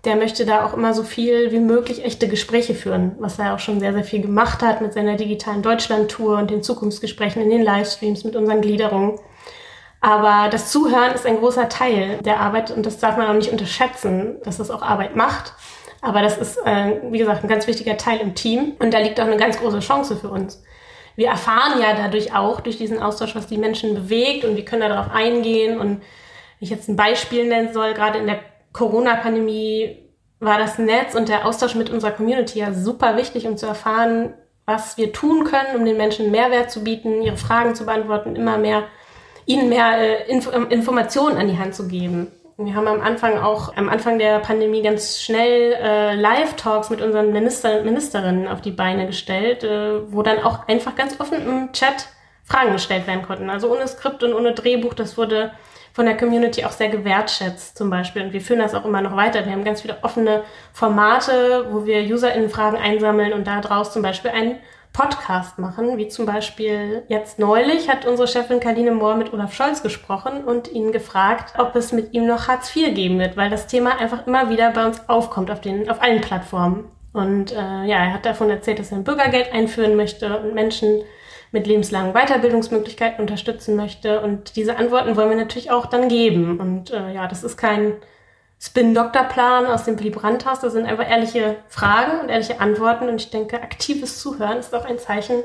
der 0.06 0.16
möchte 0.16 0.46
da 0.46 0.64
auch 0.64 0.72
immer 0.72 0.94
so 0.94 1.02
viel 1.02 1.50
wie 1.50 1.58
möglich 1.58 2.04
echte 2.04 2.28
Gespräche 2.28 2.74
führen, 2.74 3.16
was 3.18 3.38
er 3.38 3.54
auch 3.54 3.58
schon 3.58 3.80
sehr, 3.80 3.92
sehr 3.92 4.04
viel 4.04 4.22
gemacht 4.22 4.62
hat 4.62 4.80
mit 4.80 4.92
seiner 4.92 5.16
digitalen 5.16 5.62
Deutschland-Tour 5.62 6.38
und 6.38 6.50
den 6.50 6.62
Zukunftsgesprächen 6.62 7.42
in 7.42 7.50
den 7.50 7.62
Livestreams 7.62 8.22
mit 8.22 8.36
unseren 8.36 8.60
Gliederungen. 8.60 9.18
Aber 10.00 10.48
das 10.48 10.70
Zuhören 10.70 11.12
ist 11.12 11.26
ein 11.26 11.38
großer 11.38 11.68
Teil 11.68 12.18
der 12.24 12.38
Arbeit 12.38 12.70
und 12.70 12.86
das 12.86 12.98
darf 12.98 13.16
man 13.16 13.26
auch 13.26 13.34
nicht 13.34 13.50
unterschätzen, 13.50 14.36
dass 14.44 14.58
das 14.58 14.70
auch 14.70 14.82
Arbeit 14.82 15.16
macht. 15.16 15.54
Aber 16.00 16.22
das 16.22 16.38
ist, 16.38 16.58
äh, 16.64 17.00
wie 17.10 17.18
gesagt, 17.18 17.42
ein 17.42 17.48
ganz 17.48 17.66
wichtiger 17.66 17.96
Teil 17.96 18.20
im 18.20 18.36
Team 18.36 18.74
und 18.78 18.94
da 18.94 18.98
liegt 18.98 19.20
auch 19.20 19.26
eine 19.26 19.38
ganz 19.38 19.58
große 19.58 19.80
Chance 19.80 20.16
für 20.16 20.28
uns. 20.28 20.62
Wir 21.16 21.28
erfahren 21.28 21.80
ja 21.80 21.94
dadurch 21.96 22.32
auch, 22.32 22.60
durch 22.60 22.78
diesen 22.78 23.02
Austausch, 23.02 23.34
was 23.34 23.48
die 23.48 23.58
Menschen 23.58 23.94
bewegt 23.94 24.44
und 24.44 24.54
wir 24.54 24.64
können 24.64 24.88
darauf 24.88 25.10
eingehen. 25.10 25.80
Und 25.80 25.88
wenn 25.88 26.00
ich 26.60 26.70
jetzt 26.70 26.88
ein 26.88 26.94
Beispiel 26.94 27.48
nennen 27.48 27.72
soll, 27.72 27.94
gerade 27.94 28.18
in 28.18 28.26
der 28.26 28.38
Corona-Pandemie 28.76 29.96
war 30.38 30.58
das 30.58 30.78
Netz 30.78 31.14
und 31.14 31.30
der 31.30 31.46
Austausch 31.46 31.74
mit 31.74 31.88
unserer 31.88 32.10
Community 32.10 32.58
ja 32.58 32.74
super 32.74 33.16
wichtig, 33.16 33.46
um 33.46 33.56
zu 33.56 33.66
erfahren, 33.66 34.34
was 34.66 34.98
wir 34.98 35.12
tun 35.12 35.44
können, 35.44 35.76
um 35.76 35.84
den 35.84 35.96
Menschen 35.96 36.30
Mehrwert 36.30 36.70
zu 36.70 36.84
bieten, 36.84 37.22
ihre 37.22 37.38
Fragen 37.38 37.74
zu 37.74 37.86
beantworten, 37.86 38.36
immer 38.36 38.58
mehr, 38.58 38.84
ihnen 39.46 39.70
mehr 39.70 39.98
äh, 39.98 40.30
Inf 40.30 40.50
ähm, 40.52 40.68
Informationen 40.68 41.38
an 41.38 41.48
die 41.48 41.58
Hand 41.58 41.74
zu 41.74 41.88
geben. 41.88 42.30
Wir 42.58 42.74
haben 42.74 42.86
am 42.86 43.00
Anfang 43.00 43.38
auch, 43.38 43.74
am 43.76 43.88
Anfang 43.88 44.18
der 44.18 44.40
Pandemie 44.40 44.82
ganz 44.82 45.20
schnell 45.20 45.72
äh, 45.74 46.14
Live-Talks 46.14 46.90
mit 46.90 47.00
unseren 47.00 47.32
Minister, 47.32 47.82
Ministerinnen 47.82 48.46
auf 48.48 48.60
die 48.60 48.70
Beine 48.70 49.06
gestellt, 49.06 49.64
äh, 49.64 50.12
wo 50.12 50.22
dann 50.22 50.42
auch 50.42 50.68
einfach 50.68 50.96
ganz 50.96 51.18
offen 51.18 51.46
im 51.46 51.72
Chat 51.72 52.08
Fragen 52.44 52.72
gestellt 52.72 53.06
werden 53.06 53.22
konnten. 53.22 53.48
Also 53.48 53.72
ohne 53.72 53.88
Skript 53.88 54.22
und 54.22 54.34
ohne 54.34 54.52
Drehbuch, 54.52 54.94
das 54.94 55.16
wurde 55.16 55.52
von 55.96 56.04
der 56.04 56.18
Community 56.18 56.62
auch 56.66 56.72
sehr 56.72 56.90
gewertschätzt 56.90 57.78
zum 57.78 57.88
Beispiel. 57.88 58.20
Und 58.20 58.34
wir 58.34 58.42
führen 58.42 58.58
das 58.58 58.74
auch 58.74 58.84
immer 58.84 59.00
noch 59.00 59.16
weiter. 59.16 59.46
Wir 59.46 59.52
haben 59.52 59.64
ganz 59.64 59.80
viele 59.80 59.96
offene 60.02 60.42
Formate, 60.74 61.68
wo 61.70 61.86
wir 61.86 62.02
UserInnen-Fragen 62.02 62.76
einsammeln 62.76 63.32
und 63.32 63.46
daraus 63.46 63.94
zum 63.94 64.02
Beispiel 64.02 64.30
einen 64.30 64.58
Podcast 64.92 65.58
machen, 65.58 65.96
wie 65.96 66.08
zum 66.08 66.26
Beispiel 66.26 67.04
jetzt 67.08 67.38
neulich 67.38 67.88
hat 67.88 68.04
unsere 68.04 68.28
Chefin 68.28 68.60
Karline 68.60 68.90
Mohr 68.90 69.16
mit 69.16 69.32
Olaf 69.32 69.54
Scholz 69.54 69.82
gesprochen 69.82 70.44
und 70.44 70.70
ihn 70.70 70.92
gefragt, 70.92 71.54
ob 71.56 71.74
es 71.74 71.92
mit 71.92 72.12
ihm 72.12 72.26
noch 72.26 72.46
Hartz 72.46 72.76
IV 72.76 72.94
geben 72.94 73.18
wird, 73.18 73.38
weil 73.38 73.48
das 73.48 73.66
Thema 73.66 73.98
einfach 73.98 74.26
immer 74.26 74.50
wieder 74.50 74.72
bei 74.72 74.84
uns 74.84 75.00
aufkommt 75.08 75.50
auf 75.50 75.62
den, 75.62 75.88
auf 75.88 76.02
allen 76.02 76.20
Plattformen. 76.20 76.90
Und 77.14 77.52
äh, 77.52 77.84
ja, 77.84 78.04
er 78.04 78.12
hat 78.12 78.26
davon 78.26 78.50
erzählt, 78.50 78.80
dass 78.80 78.92
er 78.92 78.98
ein 78.98 79.04
Bürgergeld 79.04 79.50
einführen 79.50 79.96
möchte 79.96 80.40
und 80.40 80.52
Menschen 80.52 81.00
mit 81.56 81.66
lebenslangen 81.66 82.12
Weiterbildungsmöglichkeiten 82.12 83.18
unterstützen 83.18 83.76
möchte. 83.76 84.20
Und 84.20 84.56
diese 84.56 84.76
Antworten 84.76 85.16
wollen 85.16 85.30
wir 85.30 85.36
natürlich 85.36 85.70
auch 85.70 85.86
dann 85.86 86.08
geben. 86.08 86.60
Und 86.60 86.90
äh, 86.90 87.14
ja, 87.14 87.26
das 87.26 87.42
ist 87.42 87.56
kein 87.56 87.94
Spin-Doktor-Plan 88.60 89.64
aus 89.64 89.84
dem 89.84 89.98
Willy 89.98 90.10
Brandt-Haus. 90.10 90.60
Das 90.60 90.74
sind 90.74 90.84
einfach 90.84 91.08
ehrliche 91.08 91.56
Fragen 91.68 92.20
und 92.20 92.28
ehrliche 92.28 92.60
Antworten. 92.60 93.08
Und 93.08 93.22
ich 93.22 93.30
denke, 93.30 93.62
aktives 93.62 94.20
Zuhören 94.20 94.58
ist 94.58 94.74
auch 94.74 94.84
ein 94.84 94.98
Zeichen 94.98 95.42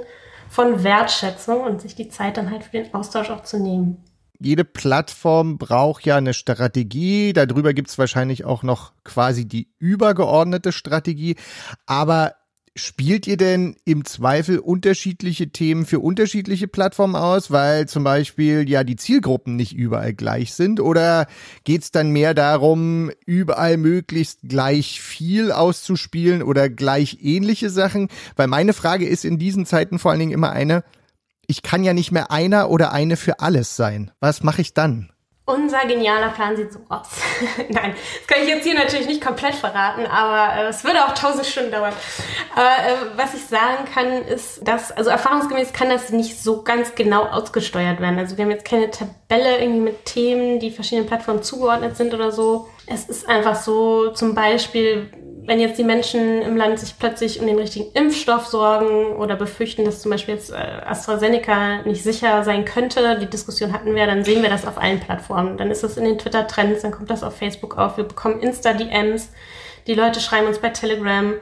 von 0.49 0.83
Wertschätzung 0.83 1.61
und 1.61 1.81
sich 1.81 1.95
die 1.95 2.09
Zeit 2.09 2.35
dann 2.35 2.51
halt 2.51 2.65
für 2.65 2.71
den 2.71 2.93
Austausch 2.93 3.29
auch 3.29 3.43
zu 3.43 3.57
nehmen. 3.57 4.03
Jede 4.37 4.65
Plattform 4.65 5.57
braucht 5.57 6.05
ja 6.05 6.17
eine 6.17 6.33
Strategie. 6.33 7.31
Darüber 7.31 7.73
gibt 7.73 7.87
es 7.87 7.97
wahrscheinlich 7.97 8.43
auch 8.43 8.63
noch 8.63 8.91
quasi 9.05 9.47
die 9.47 9.69
übergeordnete 9.79 10.73
Strategie. 10.73 11.37
Aber 11.85 12.33
Spielt 12.77 13.27
ihr 13.27 13.35
denn 13.35 13.75
im 13.83 14.05
Zweifel 14.05 14.57
unterschiedliche 14.57 15.49
Themen 15.49 15.85
für 15.85 15.99
unterschiedliche 15.99 16.69
Plattformen 16.69 17.17
aus, 17.17 17.51
weil 17.51 17.89
zum 17.89 18.05
Beispiel 18.05 18.69
ja 18.69 18.85
die 18.85 18.95
Zielgruppen 18.95 19.57
nicht 19.57 19.73
überall 19.73 20.13
gleich 20.13 20.53
sind? 20.53 20.79
Oder 20.79 21.27
geht 21.65 21.81
es 21.81 21.91
dann 21.91 22.11
mehr 22.11 22.33
darum, 22.33 23.11
überall 23.25 23.75
möglichst 23.75 24.39
gleich 24.43 25.01
viel 25.01 25.51
auszuspielen 25.51 26.41
oder 26.41 26.69
gleich 26.69 27.17
ähnliche 27.21 27.69
Sachen? 27.69 28.07
Weil 28.37 28.47
meine 28.47 28.71
Frage 28.71 29.05
ist 29.05 29.25
in 29.25 29.37
diesen 29.37 29.65
Zeiten 29.65 29.99
vor 29.99 30.11
allen 30.11 30.21
Dingen 30.21 30.31
immer 30.31 30.51
eine, 30.51 30.85
ich 31.47 31.63
kann 31.63 31.83
ja 31.83 31.93
nicht 31.93 32.13
mehr 32.13 32.31
einer 32.31 32.69
oder 32.69 32.93
eine 32.93 33.17
für 33.17 33.41
alles 33.41 33.75
sein. 33.75 34.11
Was 34.21 34.43
mache 34.43 34.61
ich 34.61 34.73
dann? 34.73 35.10
Unser 35.51 35.85
genialer 35.85 36.29
Plan 36.29 36.55
sieht 36.55 36.71
so 36.71 36.79
aus. 36.87 37.07
Nein, 37.69 37.93
das 37.93 38.27
kann 38.27 38.43
ich 38.43 38.49
jetzt 38.49 38.63
hier 38.63 38.73
natürlich 38.73 39.07
nicht 39.07 39.21
komplett 39.21 39.55
verraten, 39.55 40.05
aber 40.05 40.61
äh, 40.61 40.67
es 40.67 40.83
würde 40.83 41.05
auch 41.05 41.13
tausend 41.13 41.45
Stunden 41.45 41.71
dauern. 41.71 41.93
Aber 42.55 42.69
äh, 42.69 43.17
was 43.17 43.33
ich 43.33 43.45
sagen 43.45 43.85
kann, 43.93 44.23
ist, 44.25 44.65
dass, 44.65 44.91
also 44.91 45.09
erfahrungsgemäß 45.09 45.73
kann 45.73 45.89
das 45.89 46.09
nicht 46.11 46.41
so 46.41 46.61
ganz 46.61 46.95
genau 46.95 47.23
ausgesteuert 47.25 47.99
werden. 47.99 48.17
Also 48.17 48.37
wir 48.37 48.45
haben 48.45 48.51
jetzt 48.51 48.65
keine 48.65 48.89
Tabelle 48.91 49.59
irgendwie 49.59 49.81
mit 49.81 50.05
Themen, 50.05 50.59
die 50.59 50.71
verschiedenen 50.71 51.07
Plattformen 51.07 51.43
zugeordnet 51.43 51.97
sind 51.97 52.13
oder 52.13 52.31
so. 52.31 52.67
Es 52.87 53.05
ist 53.05 53.27
einfach 53.27 53.55
so, 53.55 54.11
zum 54.11 54.35
Beispiel, 54.35 55.09
wenn 55.45 55.59
jetzt 55.59 55.79
die 55.79 55.83
Menschen 55.83 56.41
im 56.41 56.55
Land 56.55 56.79
sich 56.79 56.97
plötzlich 56.99 57.39
um 57.39 57.47
den 57.47 57.57
richtigen 57.57 57.91
Impfstoff 57.93 58.45
sorgen 58.47 59.15
oder 59.15 59.35
befürchten, 59.35 59.85
dass 59.85 60.01
zum 60.01 60.11
Beispiel 60.11 60.35
jetzt 60.35 60.51
äh, 60.51 60.55
AstraZeneca 60.55 61.81
nicht 61.83 62.03
sicher 62.03 62.43
sein 62.43 62.63
könnte, 62.63 63.17
die 63.19 63.25
Diskussion 63.25 63.73
hatten 63.73 63.95
wir, 63.95 64.05
dann 64.05 64.23
sehen 64.23 64.43
wir 64.43 64.49
das 64.49 64.67
auf 64.67 64.77
allen 64.77 64.99
Plattformen. 64.99 65.57
Dann 65.57 65.71
ist 65.71 65.83
das 65.83 65.97
in 65.97 66.03
den 66.03 66.19
Twitter-Trends, 66.19 66.83
dann 66.83 66.91
kommt 66.91 67.09
das 67.09 67.23
auf 67.23 67.35
Facebook 67.35 67.77
auf, 67.77 67.97
wir 67.97 68.03
bekommen 68.03 68.39
Insta-DMs, 68.39 69.31
die 69.87 69.95
Leute 69.95 70.19
schreiben 70.19 70.47
uns 70.47 70.59
bei 70.59 70.69
Telegram. 70.69 71.33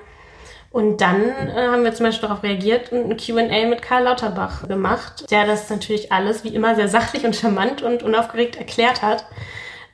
Und 0.72 1.02
dann 1.02 1.30
äh, 1.30 1.68
haben 1.68 1.84
wir 1.84 1.94
zum 1.94 2.06
Beispiel 2.06 2.30
darauf 2.30 2.44
reagiert 2.44 2.92
und 2.92 3.10
ein 3.10 3.18
QA 3.18 3.68
mit 3.68 3.82
Karl 3.82 4.04
Lauterbach 4.04 4.68
gemacht, 4.68 5.30
der 5.32 5.46
das 5.46 5.70
natürlich 5.70 6.12
alles 6.12 6.44
wie 6.44 6.50
immer 6.50 6.76
sehr 6.76 6.88
sachlich 6.88 7.26
und 7.26 7.36
charmant 7.36 7.82
und 7.82 8.04
unaufgeregt 8.04 8.56
erklärt 8.56 9.02
hat. 9.02 9.26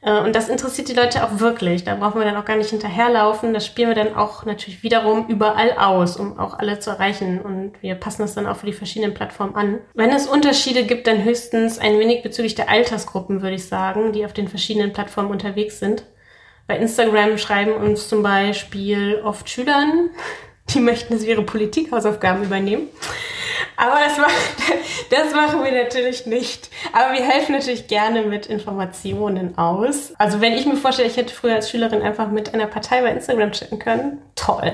Äh, 0.06 0.20
und 0.20 0.36
das 0.36 0.48
interessiert 0.48 0.88
die 0.88 0.94
Leute 0.94 1.24
auch 1.24 1.40
wirklich. 1.40 1.84
Da 1.84 1.96
brauchen 1.96 2.20
wir 2.20 2.26
dann 2.26 2.38
auch 2.38 2.46
gar 2.46 2.56
nicht 2.56 2.70
hinterherlaufen. 2.70 3.54
Das 3.54 3.66
spielen 3.66 3.90
wir 3.90 3.96
dann 3.96 4.16
auch 4.16 4.46
natürlich 4.46 4.84
wiederum 4.84 5.28
überall 5.28 5.72
aus, 5.78 6.16
um 6.16 6.40
auch 6.40 6.58
alle 6.60 6.80
zu 6.80 6.92
erreichen. 6.92 7.42
Und 7.42 7.74
wir 7.82 7.96
passen 7.96 8.22
das 8.22 8.36
dann 8.36 8.48
auch 8.48 8.58
für 8.58 8.68
die 8.68 8.74
verschiedenen 8.74 9.14
Plattformen 9.14 9.56
an. 9.56 9.80
Wenn 9.96 10.12
es 10.12 10.28
Unterschiede 10.28 10.86
gibt, 10.86 11.08
dann 11.08 11.24
höchstens 11.24 11.80
ein 11.80 12.00
wenig 12.00 12.22
bezüglich 12.24 12.56
der 12.56 12.70
Altersgruppen, 12.70 13.42
würde 13.42 13.56
ich 13.56 13.68
sagen, 13.68 14.14
die 14.14 14.26
auf 14.26 14.34
den 14.34 14.48
verschiedenen 14.48 14.94
Plattformen 14.94 15.32
unterwegs 15.32 15.80
sind. 15.80 16.04
Bei 16.68 16.78
Instagram 16.78 17.38
schreiben 17.38 17.74
uns 17.74 18.08
zum 18.08 18.24
Beispiel 18.24 19.22
oft 19.24 19.50
Schülern, 19.50 20.12
die 20.70 20.80
möchten, 20.80 21.14
dass 21.14 21.24
wir 21.24 21.32
ihre 21.32 21.44
Politikhausaufgaben 21.44 22.44
übernehmen. 22.44 22.90
Aber 23.78 23.96
das, 24.04 24.18
war, 24.18 24.28
das 25.10 25.34
machen 25.34 25.64
wir 25.64 25.72
natürlich 25.72 26.26
nicht. 26.26 26.70
Aber 26.94 27.14
wir 27.14 27.28
helfen 27.28 27.54
natürlich 27.54 27.88
gerne 27.88 28.24
mit 28.24 28.46
Informationen 28.46 29.58
aus. 29.58 30.14
Also 30.18 30.42
wenn 30.42 30.54
ich 30.54 30.66
mir 30.66 30.78
vorstelle, 30.78 31.10
ich 31.10 31.18
hätte 31.18 31.34
früher 31.34 31.56
als 31.56 31.70
Schülerin 31.70 32.02
einfach 32.02 32.30
mit 32.30 32.54
einer 32.54 32.68
Partei 32.68 33.02
bei 33.02 33.12
Instagram 33.12 33.52
chatten 33.52 33.80
können, 33.80 34.22
toll. 34.36 34.74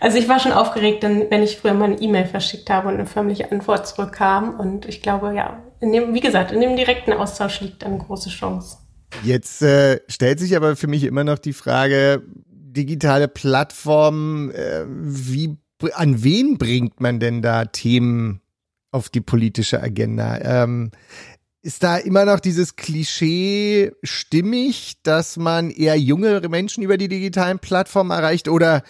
Also 0.00 0.16
ich 0.16 0.28
war 0.28 0.40
schon 0.40 0.52
aufgeregt, 0.52 1.02
wenn 1.02 1.42
ich 1.42 1.58
früher 1.58 1.74
mal 1.74 1.86
eine 1.86 2.00
E-Mail 2.00 2.26
verschickt 2.26 2.70
habe 2.70 2.88
und 2.88 2.94
eine 2.94 3.06
förmliche 3.06 3.50
Antwort 3.52 3.86
zurückkam. 3.86 4.58
Und 4.58 4.86
ich 4.86 5.02
glaube, 5.02 5.34
ja, 5.34 5.62
dem, 5.82 6.14
wie 6.14 6.20
gesagt, 6.20 6.52
in 6.52 6.60
dem 6.60 6.76
direkten 6.76 7.12
Austausch 7.12 7.60
liegt 7.60 7.84
eine 7.84 7.98
große 7.98 8.30
Chance. 8.30 8.78
Jetzt 9.22 9.60
äh, 9.62 10.00
stellt 10.08 10.38
sich 10.38 10.56
aber 10.56 10.76
für 10.76 10.86
mich 10.86 11.04
immer 11.04 11.24
noch 11.24 11.38
die 11.38 11.52
Frage, 11.52 12.22
digitale 12.46 13.28
Plattformen, 13.28 14.50
äh, 14.52 14.84
wie 14.86 15.58
an 15.92 16.22
wen 16.22 16.58
bringt 16.58 17.00
man 17.00 17.20
denn 17.20 17.42
da 17.42 17.64
Themen 17.64 18.40
auf 18.90 19.08
die 19.08 19.20
politische 19.20 19.82
Agenda? 19.82 20.38
Ähm, 20.42 20.90
ist 21.62 21.82
da 21.82 21.98
immer 21.98 22.24
noch 22.24 22.40
dieses 22.40 22.76
Klischee 22.76 23.92
stimmig, 24.02 24.96
dass 25.02 25.36
man 25.36 25.70
eher 25.70 25.98
jüngere 25.98 26.48
Menschen 26.48 26.82
über 26.82 26.96
die 26.96 27.08
digitalen 27.08 27.58
Plattformen 27.58 28.10
erreicht 28.10 28.48
oder 28.48 28.82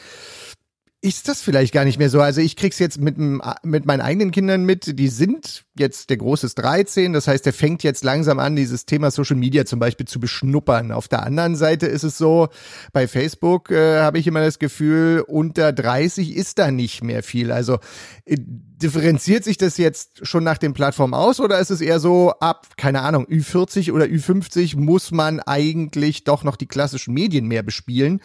ist 1.02 1.28
das 1.28 1.40
vielleicht 1.40 1.72
gar 1.72 1.86
nicht 1.86 1.98
mehr 1.98 2.10
so. 2.10 2.20
Also 2.20 2.42
ich 2.42 2.56
krieg's 2.56 2.78
jetzt 2.78 3.00
mit, 3.00 3.16
mit 3.16 3.86
meinen 3.86 4.00
eigenen 4.02 4.32
Kindern 4.32 4.64
mit, 4.64 4.98
die 4.98 5.08
sind 5.08 5.64
jetzt, 5.78 6.10
der 6.10 6.18
Große 6.18 6.44
ist 6.44 6.56
13, 6.56 7.14
das 7.14 7.26
heißt, 7.26 7.46
der 7.46 7.54
fängt 7.54 7.82
jetzt 7.82 8.04
langsam 8.04 8.38
an, 8.38 8.54
dieses 8.54 8.84
Thema 8.84 9.10
Social 9.10 9.36
Media 9.36 9.64
zum 9.64 9.78
Beispiel 9.78 10.06
zu 10.06 10.20
beschnuppern. 10.20 10.92
Auf 10.92 11.08
der 11.08 11.22
anderen 11.22 11.56
Seite 11.56 11.86
ist 11.86 12.02
es 12.02 12.18
so, 12.18 12.48
bei 12.92 13.08
Facebook 13.08 13.70
äh, 13.70 14.00
habe 14.00 14.18
ich 14.18 14.26
immer 14.26 14.42
das 14.42 14.58
Gefühl, 14.58 15.24
unter 15.26 15.72
30 15.72 16.36
ist 16.36 16.58
da 16.58 16.70
nicht 16.70 17.02
mehr 17.02 17.22
viel. 17.22 17.50
Also 17.50 17.78
äh, 18.26 18.36
differenziert 18.38 19.44
sich 19.44 19.56
das 19.56 19.78
jetzt 19.78 20.26
schon 20.26 20.44
nach 20.44 20.58
den 20.58 20.74
Plattformen 20.74 21.14
aus 21.14 21.40
oder 21.40 21.58
ist 21.60 21.70
es 21.70 21.80
eher 21.80 21.98
so, 21.98 22.32
ab, 22.40 22.66
keine 22.76 23.00
Ahnung, 23.00 23.24
Ü40 23.24 23.92
oder 23.92 24.04
Ü50 24.04 24.78
muss 24.78 25.12
man 25.12 25.40
eigentlich 25.40 26.24
doch 26.24 26.44
noch 26.44 26.56
die 26.56 26.66
klassischen 26.66 27.14
Medien 27.14 27.46
mehr 27.46 27.62
bespielen? 27.62 28.20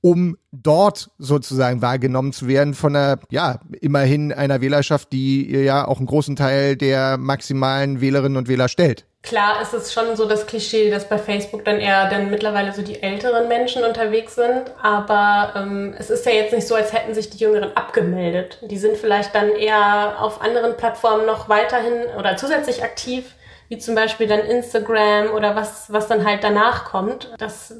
Um 0.00 0.36
dort 0.52 1.10
sozusagen 1.18 1.82
wahrgenommen 1.82 2.32
zu 2.32 2.48
werden 2.48 2.74
von 2.74 2.94
einer, 2.94 3.18
ja, 3.30 3.60
immerhin 3.80 4.32
einer 4.32 4.60
Wählerschaft, 4.60 5.12
die 5.12 5.50
ja 5.50 5.86
auch 5.86 5.98
einen 5.98 6.06
großen 6.06 6.36
Teil 6.36 6.76
der 6.76 7.16
maximalen 7.18 8.00
Wählerinnen 8.00 8.36
und 8.36 8.48
Wähler 8.48 8.68
stellt. 8.68 9.06
Klar 9.26 9.60
ist 9.60 9.74
es 9.74 9.92
schon 9.92 10.14
so 10.14 10.28
das 10.28 10.46
Klischee, 10.46 10.88
dass 10.88 11.08
bei 11.08 11.18
Facebook 11.18 11.64
dann 11.64 11.80
eher 11.80 12.08
dann 12.08 12.30
mittlerweile 12.30 12.72
so 12.72 12.82
die 12.82 13.02
älteren 13.02 13.48
Menschen 13.48 13.82
unterwegs 13.82 14.36
sind. 14.36 14.70
Aber 14.80 15.52
ähm, 15.56 15.94
es 15.98 16.10
ist 16.10 16.24
ja 16.24 16.30
jetzt 16.30 16.52
nicht 16.52 16.68
so, 16.68 16.76
als 16.76 16.92
hätten 16.92 17.12
sich 17.12 17.28
die 17.30 17.38
Jüngeren 17.38 17.76
abgemeldet. 17.76 18.60
Die 18.70 18.78
sind 18.78 18.96
vielleicht 18.96 19.34
dann 19.34 19.50
eher 19.50 20.22
auf 20.22 20.40
anderen 20.40 20.76
Plattformen 20.76 21.26
noch 21.26 21.48
weiterhin 21.48 22.04
oder 22.16 22.36
zusätzlich 22.36 22.84
aktiv 22.84 23.34
wie 23.68 23.78
zum 23.78 23.94
Beispiel 23.94 24.26
dann 24.26 24.40
Instagram 24.40 25.34
oder 25.34 25.56
was, 25.56 25.92
was 25.92 26.06
dann 26.06 26.24
halt 26.24 26.44
danach 26.44 26.84
kommt. 26.84 27.32
Das 27.38 27.74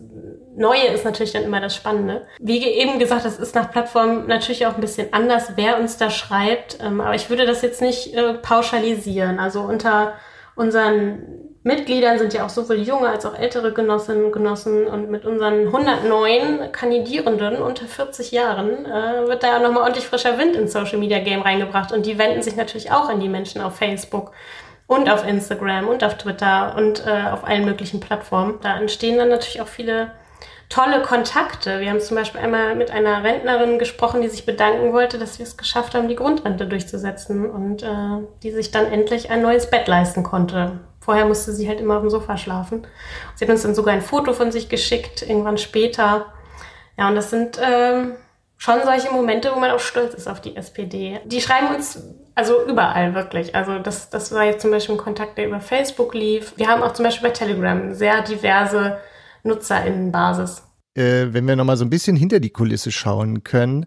Neue 0.56 0.86
ist 0.86 1.04
natürlich 1.04 1.32
dann 1.32 1.44
immer 1.44 1.60
das 1.60 1.76
Spannende. 1.76 2.26
Wie 2.40 2.64
eben 2.64 2.98
gesagt, 2.98 3.24
das 3.24 3.38
ist 3.38 3.54
nach 3.54 3.70
Plattform 3.70 4.26
natürlich 4.26 4.66
auch 4.66 4.74
ein 4.74 4.80
bisschen 4.80 5.12
anders, 5.12 5.52
wer 5.56 5.78
uns 5.78 5.98
da 5.98 6.10
schreibt. 6.10 6.78
Ähm, 6.82 7.00
aber 7.00 7.14
ich 7.14 7.30
würde 7.30 7.46
das 7.46 7.62
jetzt 7.62 7.82
nicht 7.82 8.14
äh, 8.14 8.34
pauschalisieren. 8.34 9.38
Also 9.38 9.60
unter 9.60 10.14
unseren 10.56 11.46
Mitgliedern 11.62 12.18
sind 12.18 12.32
ja 12.32 12.46
auch 12.46 12.48
sowohl 12.48 12.76
junge 12.76 13.08
als 13.08 13.26
auch 13.26 13.36
ältere 13.36 13.72
Genossinnen 13.72 14.24
und 14.24 14.32
Genossen 14.32 14.86
und 14.86 15.10
mit 15.10 15.24
unseren 15.24 15.66
109 15.66 16.70
Kandidierenden 16.72 17.60
unter 17.60 17.86
40 17.86 18.30
Jahren 18.30 18.86
äh, 18.86 19.26
wird 19.26 19.42
da 19.42 19.48
ja 19.48 19.58
nochmal 19.58 19.82
ordentlich 19.82 20.06
frischer 20.06 20.38
Wind 20.38 20.54
ins 20.54 20.72
Social 20.72 20.98
Media 20.98 21.18
Game 21.18 21.42
reingebracht 21.42 21.92
und 21.92 22.06
die 22.06 22.18
wenden 22.18 22.40
sich 22.40 22.56
natürlich 22.56 22.92
auch 22.92 23.08
an 23.08 23.20
die 23.20 23.28
Menschen 23.28 23.60
auf 23.60 23.76
Facebook 23.76 24.32
und 24.86 25.10
auf 25.10 25.26
Instagram 25.26 25.88
und 25.88 26.04
auf 26.04 26.16
Twitter 26.16 26.74
und 26.76 27.04
äh, 27.06 27.28
auf 27.30 27.44
allen 27.44 27.64
möglichen 27.64 28.00
Plattformen. 28.00 28.58
Da 28.62 28.78
entstehen 28.78 29.18
dann 29.18 29.28
natürlich 29.28 29.60
auch 29.60 29.68
viele 29.68 30.12
tolle 30.68 31.02
Kontakte. 31.02 31.80
Wir 31.80 31.90
haben 31.90 32.00
zum 32.00 32.16
Beispiel 32.16 32.40
einmal 32.40 32.74
mit 32.74 32.90
einer 32.90 33.22
Rentnerin 33.22 33.78
gesprochen, 33.78 34.22
die 34.22 34.28
sich 34.28 34.46
bedanken 34.46 34.92
wollte, 34.92 35.18
dass 35.18 35.38
wir 35.38 35.46
es 35.46 35.56
geschafft 35.56 35.94
haben, 35.94 36.08
die 36.08 36.16
Grundrente 36.16 36.66
durchzusetzen 36.66 37.48
und 37.48 37.82
äh, 37.82 38.26
die 38.42 38.50
sich 38.50 38.70
dann 38.70 38.86
endlich 38.86 39.30
ein 39.30 39.42
neues 39.42 39.70
Bett 39.70 39.86
leisten 39.86 40.22
konnte. 40.22 40.80
Vorher 41.00 41.24
musste 41.24 41.52
sie 41.52 41.68
halt 41.68 41.80
immer 41.80 41.96
auf 41.96 42.02
dem 42.02 42.10
Sofa 42.10 42.36
schlafen. 42.36 42.86
Sie 43.36 43.44
hat 43.44 43.50
uns 43.50 43.62
dann 43.62 43.76
sogar 43.76 43.94
ein 43.94 44.02
Foto 44.02 44.32
von 44.32 44.50
sich 44.50 44.68
geschickt, 44.68 45.22
irgendwann 45.22 45.58
später. 45.58 46.26
Ja, 46.98 47.08
und 47.08 47.14
das 47.14 47.30
sind 47.30 47.60
ähm, 47.62 48.16
schon 48.56 48.80
solche 48.84 49.12
Momente, 49.12 49.52
wo 49.54 49.60
man 49.60 49.70
auch 49.70 49.78
stolz 49.78 50.14
ist 50.14 50.26
auf 50.26 50.40
die 50.40 50.56
SPD. 50.56 51.20
Die 51.24 51.40
schreiben 51.40 51.76
uns 51.76 52.02
also 52.36 52.64
überall 52.66 53.14
wirklich. 53.14 53.54
Also 53.54 53.78
das, 53.78 54.10
das 54.10 54.30
war 54.30 54.44
jetzt 54.44 54.60
zum 54.60 54.70
Beispiel 54.70 54.94
ein 54.94 55.00
Kontakt, 55.00 55.38
der 55.38 55.48
über 55.48 55.60
Facebook 55.60 56.14
lief. 56.14 56.52
Wir 56.56 56.68
haben 56.68 56.82
auch 56.82 56.92
zum 56.92 57.04
Beispiel 57.04 57.28
bei 57.28 57.34
Telegram 57.34 57.94
sehr 57.94 58.22
diverse 58.22 58.98
NutzerInnenbasis. 59.42 60.62
Äh, 60.94 61.28
wenn 61.32 61.48
wir 61.48 61.56
nochmal 61.56 61.78
so 61.78 61.84
ein 61.84 61.90
bisschen 61.90 62.14
hinter 62.14 62.38
die 62.38 62.50
Kulisse 62.50 62.92
schauen 62.92 63.42
können, 63.42 63.86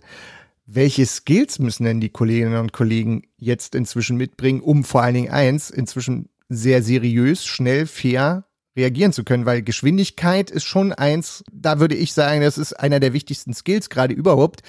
welche 0.65 1.05
Skills 1.05 1.59
müssen 1.59 1.83
denn 1.83 2.01
die 2.01 2.09
Kolleginnen 2.09 2.57
und 2.57 2.73
Kollegen 2.73 3.23
jetzt 3.37 3.75
inzwischen 3.75 4.17
mitbringen, 4.17 4.61
um 4.61 4.83
vor 4.83 5.03
allen 5.03 5.15
Dingen 5.15 5.31
eins, 5.31 5.69
inzwischen 5.69 6.29
sehr 6.49 6.81
seriös, 6.81 7.45
schnell, 7.45 7.85
fair 7.85 8.45
reagieren 8.79 9.13
zu 9.13 9.23
können, 9.23 9.45
weil 9.45 9.61
Geschwindigkeit 9.61 10.49
ist 10.49 10.65
schon 10.65 10.93
eins, 10.93 11.43
da 11.51 11.79
würde 11.79 11.95
ich 11.95 12.13
sagen, 12.13 12.41
das 12.41 12.57
ist 12.57 12.73
einer 12.73 12.99
der 12.99 13.13
wichtigsten 13.13 13.53
Skills 13.53 13.89
gerade 13.89 14.13
überhaupt. 14.13 14.61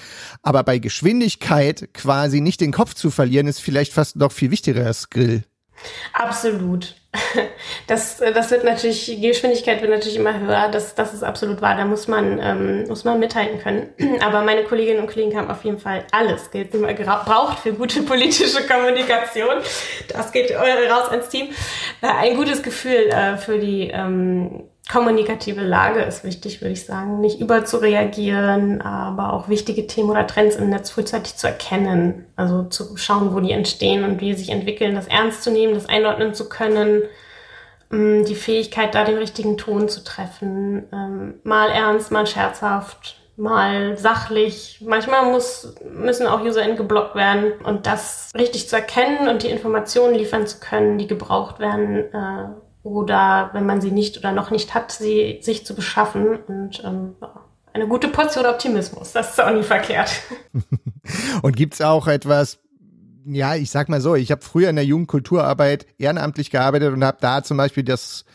Aber 0.43 0.63
bei 0.63 0.77
Geschwindigkeit 0.77 1.89
quasi 1.93 2.41
nicht 2.41 2.61
den 2.61 2.71
Kopf 2.71 2.93
zu 2.93 3.09
verlieren, 3.09 3.47
ist 3.47 3.61
vielleicht 3.61 3.93
fast 3.93 4.15
noch 4.17 4.31
viel 4.31 4.51
wichtiger 4.51 4.93
Skill. 4.93 5.43
Absolut. 6.13 7.00
Das, 7.87 8.17
das 8.17 8.51
wird 8.51 8.63
natürlich, 8.63 9.05
die 9.05 9.19
Geschwindigkeit 9.19 9.81
wird 9.81 9.91
natürlich 9.91 10.15
immer 10.15 10.39
höher, 10.39 10.69
das, 10.69 10.95
das 10.95 11.13
ist 11.13 11.23
absolut 11.23 11.61
wahr, 11.61 11.75
da 11.75 11.83
muss 11.83 12.07
man, 12.07 12.39
ähm, 12.41 12.87
muss 12.87 13.03
man 13.03 13.19
mithalten 13.19 13.59
können. 13.59 13.89
Aber 14.21 14.43
meine 14.43 14.63
Kolleginnen 14.63 15.01
und 15.01 15.07
Kollegen 15.07 15.37
haben 15.37 15.49
auf 15.49 15.63
jeden 15.65 15.77
Fall 15.77 16.05
alles 16.11 16.51
Geld, 16.51 16.73
man 16.73 16.95
braucht 16.95 17.59
für 17.59 17.73
gute 17.73 18.01
politische 18.03 18.65
Kommunikation. 18.65 19.55
Das 20.07 20.31
geht 20.31 20.51
raus 20.51 21.09
ans 21.09 21.29
Team. 21.29 21.49
Äh, 22.01 22.07
ein 22.07 22.35
gutes 22.37 22.63
Gefühl 22.63 23.09
äh, 23.09 23.37
für 23.37 23.57
die 23.57 23.89
ähm, 23.89 24.70
kommunikative 24.89 25.61
Lage 25.61 26.01
ist 26.01 26.23
wichtig, 26.23 26.61
würde 26.61 26.73
ich 26.73 26.85
sagen. 26.85 27.21
Nicht 27.21 27.39
überzureagieren, 27.39 28.81
aber 28.81 29.33
auch 29.33 29.47
wichtige 29.47 29.87
Themen 29.87 30.09
oder 30.09 30.27
Trends 30.27 30.55
im 30.55 30.69
Netz 30.69 30.89
frühzeitig 30.89 31.35
zu 31.35 31.47
erkennen. 31.47 32.25
Also 32.35 32.63
zu 32.63 32.97
schauen, 32.97 33.33
wo 33.33 33.39
die 33.39 33.51
entstehen 33.51 34.03
und 34.03 34.19
wie 34.21 34.33
sie 34.33 34.39
sich 34.39 34.49
entwickeln, 34.49 34.95
das 34.95 35.07
ernst 35.07 35.43
zu 35.43 35.51
nehmen, 35.51 35.73
das 35.73 35.87
einordnen 35.87 36.33
zu 36.33 36.49
können. 36.49 37.03
Mm, 37.91 38.23
die 38.23 38.35
Fähigkeit, 38.35 38.95
da 38.95 39.03
den 39.03 39.17
richtigen 39.17 39.57
Ton 39.57 39.89
zu 39.89 40.03
treffen. 40.03 40.87
Ähm, 40.93 41.35
mal 41.43 41.69
ernst, 41.69 42.11
mal 42.11 42.25
scherzhaft, 42.25 43.17
mal 43.35 43.97
sachlich. 43.97 44.81
Manchmal 44.85 45.31
muss, 45.31 45.75
müssen 45.93 46.25
auch 46.25 46.41
UserInnen 46.41 46.77
geblockt 46.77 47.15
werden 47.15 47.51
und 47.63 47.87
das 47.87 48.31
richtig 48.35 48.69
zu 48.69 48.77
erkennen 48.77 49.27
und 49.27 49.43
die 49.43 49.49
Informationen 49.49 50.15
liefern 50.15 50.47
zu 50.47 50.59
können, 50.59 50.97
die 50.97 51.07
gebraucht 51.07 51.59
werden, 51.59 52.13
äh, 52.13 52.49
oder 52.83 53.49
wenn 53.53 53.65
man 53.65 53.81
sie 53.81 53.91
nicht 53.91 54.17
oder 54.17 54.31
noch 54.31 54.51
nicht 54.51 54.73
hat, 54.73 54.91
sie 54.91 55.39
sich 55.41 55.65
zu 55.65 55.75
beschaffen 55.75 56.39
und 56.47 56.83
ähm, 56.83 57.15
eine 57.73 57.87
gute 57.87 58.07
Portion 58.07 58.45
Optimismus. 58.45 59.13
Das 59.13 59.31
ist 59.31 59.41
auch 59.41 59.53
nie 59.53 59.63
verkehrt. 59.63 60.11
und 61.41 61.55
gibt's 61.55 61.81
auch 61.81 62.07
etwas, 62.07 62.59
ja, 63.25 63.55
ich 63.55 63.69
sag 63.69 63.87
mal 63.87 64.01
so, 64.01 64.15
ich 64.15 64.31
habe 64.31 64.41
früher 64.41 64.69
in 64.69 64.75
der 64.75 64.85
Jugendkulturarbeit 64.85 65.85
ehrenamtlich 65.97 66.49
gearbeitet 66.49 66.93
und 66.93 67.03
habe 67.03 67.17
da 67.21 67.43
zum 67.43 67.57
Beispiel 67.57 67.83
das 67.83 68.25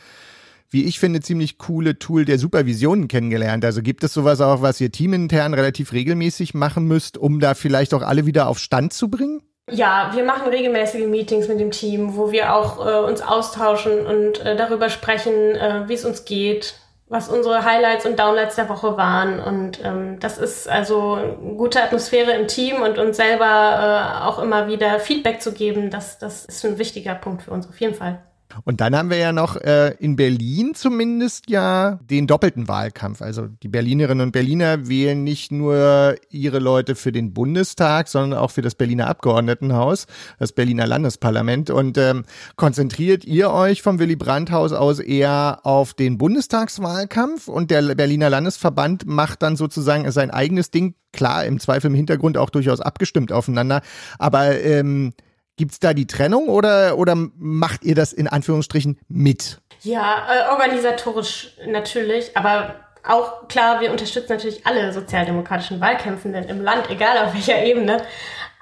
wie 0.70 0.84
ich 0.84 0.98
finde, 0.98 1.20
ziemlich 1.20 1.58
coole 1.58 1.98
Tool 1.98 2.24
der 2.24 2.38
Supervisionen 2.38 3.08
kennengelernt. 3.08 3.64
Also 3.64 3.82
gibt 3.82 4.02
es 4.04 4.12
sowas 4.12 4.40
auch, 4.40 4.62
was 4.62 4.80
ihr 4.80 4.90
teamintern 4.90 5.54
relativ 5.54 5.92
regelmäßig 5.92 6.54
machen 6.54 6.86
müsst, 6.86 7.16
um 7.16 7.40
da 7.40 7.54
vielleicht 7.54 7.94
auch 7.94 8.02
alle 8.02 8.26
wieder 8.26 8.48
auf 8.48 8.58
Stand 8.58 8.92
zu 8.92 9.08
bringen? 9.08 9.42
Ja, 9.68 10.12
wir 10.14 10.22
machen 10.22 10.48
regelmäßige 10.48 11.06
Meetings 11.06 11.48
mit 11.48 11.58
dem 11.58 11.72
Team, 11.72 12.16
wo 12.16 12.30
wir 12.30 12.54
auch 12.54 12.86
äh, 12.86 13.04
uns 13.04 13.20
austauschen 13.20 14.06
und 14.06 14.38
äh, 14.44 14.54
darüber 14.54 14.88
sprechen, 14.90 15.32
äh, 15.56 15.88
wie 15.88 15.94
es 15.94 16.04
uns 16.04 16.24
geht, 16.24 16.78
was 17.08 17.28
unsere 17.28 17.64
Highlights 17.64 18.06
und 18.06 18.16
Downlights 18.16 18.54
der 18.54 18.68
Woche 18.68 18.96
waren. 18.96 19.40
Und 19.40 19.80
ähm, 19.84 20.20
das 20.20 20.38
ist 20.38 20.68
also 20.68 21.14
eine 21.14 21.56
gute 21.56 21.82
Atmosphäre 21.82 22.32
im 22.32 22.46
Team 22.46 22.80
und 22.82 22.98
uns 22.98 23.16
selber 23.16 24.20
äh, 24.22 24.24
auch 24.24 24.38
immer 24.38 24.68
wieder 24.68 25.00
Feedback 25.00 25.42
zu 25.42 25.52
geben. 25.52 25.90
Das, 25.90 26.18
das 26.18 26.44
ist 26.44 26.64
ein 26.64 26.78
wichtiger 26.78 27.16
Punkt 27.16 27.42
für 27.42 27.50
uns 27.50 27.68
auf 27.68 27.80
jeden 27.80 27.94
Fall. 27.94 28.25
Und 28.64 28.80
dann 28.80 28.96
haben 28.96 29.10
wir 29.10 29.18
ja 29.18 29.32
noch 29.32 29.56
äh, 29.56 29.94
in 29.98 30.16
Berlin 30.16 30.74
zumindest 30.74 31.50
ja 31.50 31.98
den 32.10 32.26
doppelten 32.26 32.68
Wahlkampf. 32.68 33.22
Also 33.22 33.46
die 33.62 33.68
Berlinerinnen 33.68 34.26
und 34.26 34.32
Berliner 34.32 34.88
wählen 34.88 35.24
nicht 35.24 35.52
nur 35.52 36.16
ihre 36.30 36.58
Leute 36.58 36.94
für 36.94 37.12
den 37.12 37.32
Bundestag, 37.32 38.08
sondern 38.08 38.38
auch 38.38 38.50
für 38.50 38.62
das 38.62 38.74
Berliner 38.74 39.08
Abgeordnetenhaus, 39.08 40.06
das 40.38 40.52
Berliner 40.52 40.86
Landesparlament. 40.86 41.70
Und 41.70 41.98
ähm, 41.98 42.24
konzentriert 42.56 43.24
ihr 43.24 43.50
euch 43.50 43.82
vom 43.82 43.98
Willy 43.98 44.16
Brandt-Haus 44.16 44.72
aus 44.72 44.98
eher 44.98 45.60
auf 45.64 45.94
den 45.94 46.18
Bundestagswahlkampf 46.18 47.48
und 47.48 47.70
der 47.70 47.94
Berliner 47.94 48.30
Landesverband 48.30 49.06
macht 49.06 49.42
dann 49.42 49.56
sozusagen 49.56 50.10
sein 50.10 50.30
eigenes 50.30 50.70
Ding, 50.70 50.94
klar, 51.12 51.44
im 51.44 51.58
Zweifel 51.60 51.88
im 51.88 51.94
Hintergrund 51.94 52.36
auch 52.38 52.50
durchaus 52.50 52.80
abgestimmt 52.80 53.32
aufeinander. 53.32 53.80
Aber 54.18 54.60
ähm, 54.60 55.12
Gibt's 55.56 55.80
da 55.80 55.94
die 55.94 56.06
Trennung 56.06 56.48
oder, 56.48 56.98
oder 56.98 57.14
macht 57.16 57.84
ihr 57.84 57.94
das 57.94 58.12
in 58.12 58.28
Anführungsstrichen 58.28 58.98
mit? 59.08 59.60
Ja, 59.82 60.26
äh, 60.28 60.50
organisatorisch 60.50 61.56
natürlich, 61.66 62.36
aber 62.36 62.74
auch 63.06 63.48
klar, 63.48 63.80
wir 63.80 63.90
unterstützen 63.90 64.32
natürlich 64.32 64.66
alle 64.66 64.92
sozialdemokratischen 64.92 65.80
Wahlkämpfenden 65.80 66.44
im 66.44 66.60
Land, 66.60 66.90
egal 66.90 67.24
auf 67.24 67.34
welcher 67.34 67.64
Ebene. 67.64 68.02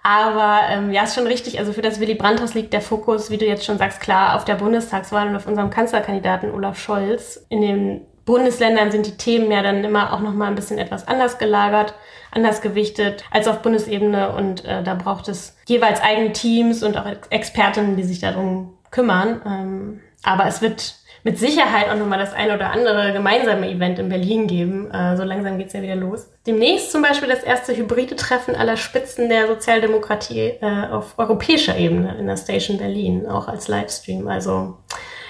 Aber 0.07 0.61
ähm, 0.69 0.93
ja, 0.93 1.05
ist 1.05 1.15
schon 1.15 1.27
richtig. 1.27 1.59
Also 1.59 1.73
für 1.73 1.81
das 1.81 1.99
Willy 1.99 2.15
Brandt-Haus 2.15 2.53
liegt 2.53 2.75
der 2.75 2.83
Fokus, 2.83 3.31
wie 3.31 3.39
du 3.39 3.47
jetzt 3.47 3.65
schon 3.65 3.79
sagst, 3.79 4.01
klar 4.01 4.37
auf 4.37 4.45
der 4.45 4.57
Bundestagswahl 4.57 5.29
und 5.29 5.37
auf 5.37 5.47
unserem 5.47 5.71
Kanzlerkandidaten 5.71 6.51
Olaf 6.51 6.79
Scholz. 6.79 7.47
In 7.49 7.63
den 7.63 8.07
Bundesländern 8.25 8.91
sind 8.91 9.07
die 9.07 9.17
Themen 9.17 9.51
ja 9.51 9.63
dann 9.63 9.85
immer 9.85 10.13
auch 10.13 10.21
noch 10.21 10.35
mal 10.35 10.47
ein 10.47 10.55
bisschen 10.55 10.79
etwas 10.79 11.07
anders 11.07 11.39
gelagert 11.39 11.95
anders 12.35 12.61
gewichtet 12.61 13.25
als 13.31 13.49
auf 13.49 13.63
Bundesebene 13.63 14.33
und 14.33 14.65
äh, 14.65 14.83
da 14.83 14.95
braucht 14.95 15.29
es 15.29 15.57
jeweils 15.67 16.01
eigene 16.03 16.33
Teams 16.33 16.83
und 16.83 16.97
auch 16.97 17.07
Expertinnen, 17.31 17.97
die 17.97 18.03
sich 18.03 18.21
darum 18.21 18.77
kümmern. 18.91 19.41
Ähm, 19.47 20.01
aber 20.23 20.47
es 20.47 20.61
wird 20.61 20.97
mit 21.23 21.39
Sicherheit 21.39 21.89
auch 21.89 21.97
nochmal 21.97 22.19
das 22.19 22.35
ein 22.35 22.51
oder 22.51 22.71
andere 22.71 23.13
gemeinsame 23.13 23.71
Event 23.71 23.99
in 23.99 24.11
Berlin 24.11 24.47
geben. 24.47 24.91
Äh, 24.91 25.17
so 25.17 25.23
langsam 25.23 25.59
geht's 25.59 25.73
ja 25.73 25.81
wieder 25.81 25.97
los. 25.97 26.29
Demnächst 26.47 26.93
zum 26.93 27.03
Beispiel 27.03 27.29
das 27.29 27.43
erste 27.43 27.75
hybride 27.75 28.17
Treffen 28.17 28.57
aller 28.57 28.77
Spitzen 28.77 29.29
der 29.29 29.47
Sozialdemokratie 29.47 30.59
äh, 30.61 30.89
auf 30.91 31.15
europäischer 31.19 31.77
Ebene 31.77 32.17
in 32.19 32.27
der 32.27 32.37
Station 32.37 32.79
Berlin, 32.79 33.27
auch 33.27 33.49
als 33.49 33.69
Livestream. 33.69 34.29
Also 34.29 34.77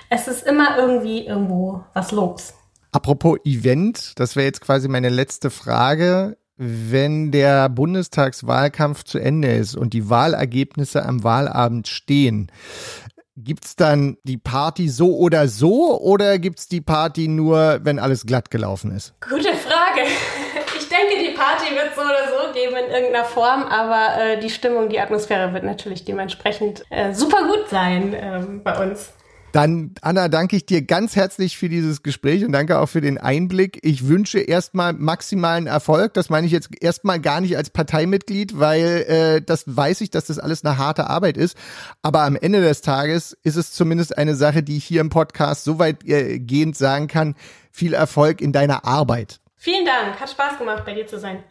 es 0.08 0.26
ist 0.26 0.46
immer 0.46 0.78
irgendwie 0.78 1.26
irgendwo 1.26 1.84
was 1.92 2.12
los. 2.12 2.54
Apropos 2.94 3.38
Event, 3.44 4.12
das 4.20 4.36
wäre 4.36 4.46
jetzt 4.46 4.60
quasi 4.60 4.88
meine 4.88 5.08
letzte 5.08 5.50
Frage 5.50 6.36
wenn 6.56 7.32
der 7.32 7.68
Bundestagswahlkampf 7.68 9.04
zu 9.04 9.18
Ende 9.18 9.52
ist 9.52 9.76
und 9.76 9.92
die 9.92 10.08
Wahlergebnisse 10.08 11.04
am 11.04 11.24
Wahlabend 11.24 11.88
stehen, 11.88 12.50
gibt's 13.36 13.74
dann 13.74 14.16
die 14.22 14.38
Party 14.38 14.88
so 14.88 15.16
oder 15.16 15.48
so 15.48 16.00
oder 16.00 16.38
gibt's 16.38 16.68
die 16.68 16.80
Party 16.80 17.26
nur, 17.26 17.80
wenn 17.82 17.98
alles 17.98 18.24
glatt 18.26 18.52
gelaufen 18.52 18.92
ist? 18.94 19.14
Gute 19.20 19.52
Frage. 19.54 20.08
Ich 20.78 20.88
denke, 20.88 21.28
die 21.28 21.34
Party 21.36 21.74
wird 21.74 21.96
so 21.96 22.02
oder 22.02 22.28
so 22.28 22.52
geben 22.52 22.76
in 22.76 22.92
irgendeiner 22.92 23.24
Form, 23.24 23.64
aber 23.64 24.22
äh, 24.22 24.38
die 24.38 24.50
Stimmung, 24.50 24.88
die 24.88 25.00
Atmosphäre 25.00 25.52
wird 25.52 25.64
natürlich 25.64 26.04
dementsprechend 26.04 26.84
äh, 26.90 27.12
super 27.12 27.48
gut 27.48 27.68
sein 27.68 28.14
ähm, 28.16 28.62
bei 28.62 28.80
uns. 28.80 29.12
Dann, 29.54 29.94
Anna, 30.00 30.26
danke 30.26 30.56
ich 30.56 30.66
dir 30.66 30.82
ganz 30.82 31.14
herzlich 31.14 31.56
für 31.56 31.68
dieses 31.68 32.02
Gespräch 32.02 32.44
und 32.44 32.50
danke 32.50 32.80
auch 32.80 32.88
für 32.88 33.00
den 33.00 33.18
Einblick. 33.18 33.78
Ich 33.82 34.08
wünsche 34.08 34.40
erstmal 34.40 34.94
maximalen 34.94 35.68
Erfolg. 35.68 36.12
Das 36.14 36.28
meine 36.28 36.44
ich 36.44 36.52
jetzt 36.52 36.70
erstmal 36.82 37.20
gar 37.20 37.40
nicht 37.40 37.56
als 37.56 37.70
Parteimitglied, 37.70 38.58
weil 38.58 39.04
äh, 39.06 39.42
das 39.42 39.62
weiß 39.68 40.00
ich, 40.00 40.10
dass 40.10 40.24
das 40.24 40.40
alles 40.40 40.64
eine 40.64 40.76
harte 40.76 41.08
Arbeit 41.08 41.36
ist. 41.36 41.56
Aber 42.02 42.22
am 42.22 42.34
Ende 42.34 42.62
des 42.62 42.80
Tages 42.80 43.38
ist 43.44 43.54
es 43.54 43.70
zumindest 43.70 44.18
eine 44.18 44.34
Sache, 44.34 44.64
die 44.64 44.76
ich 44.76 44.86
hier 44.86 45.00
im 45.00 45.08
Podcast 45.08 45.62
so 45.62 45.78
weitgehend 45.78 46.74
äh, 46.74 46.76
sagen 46.76 47.06
kann. 47.06 47.36
Viel 47.70 47.94
Erfolg 47.94 48.40
in 48.40 48.50
deiner 48.50 48.84
Arbeit. 48.84 49.38
Vielen 49.54 49.86
Dank. 49.86 50.18
Hat 50.18 50.30
Spaß 50.30 50.58
gemacht, 50.58 50.84
bei 50.84 50.94
dir 50.94 51.06
zu 51.06 51.20
sein. 51.20 51.44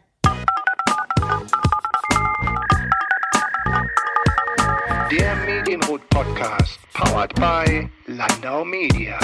Der 5.09 5.35
Medienrot 5.73 6.07
Podcast, 6.09 6.77
powered 6.93 7.33
by 7.33 7.89
Landau 8.07 8.63
Media. 8.63 9.17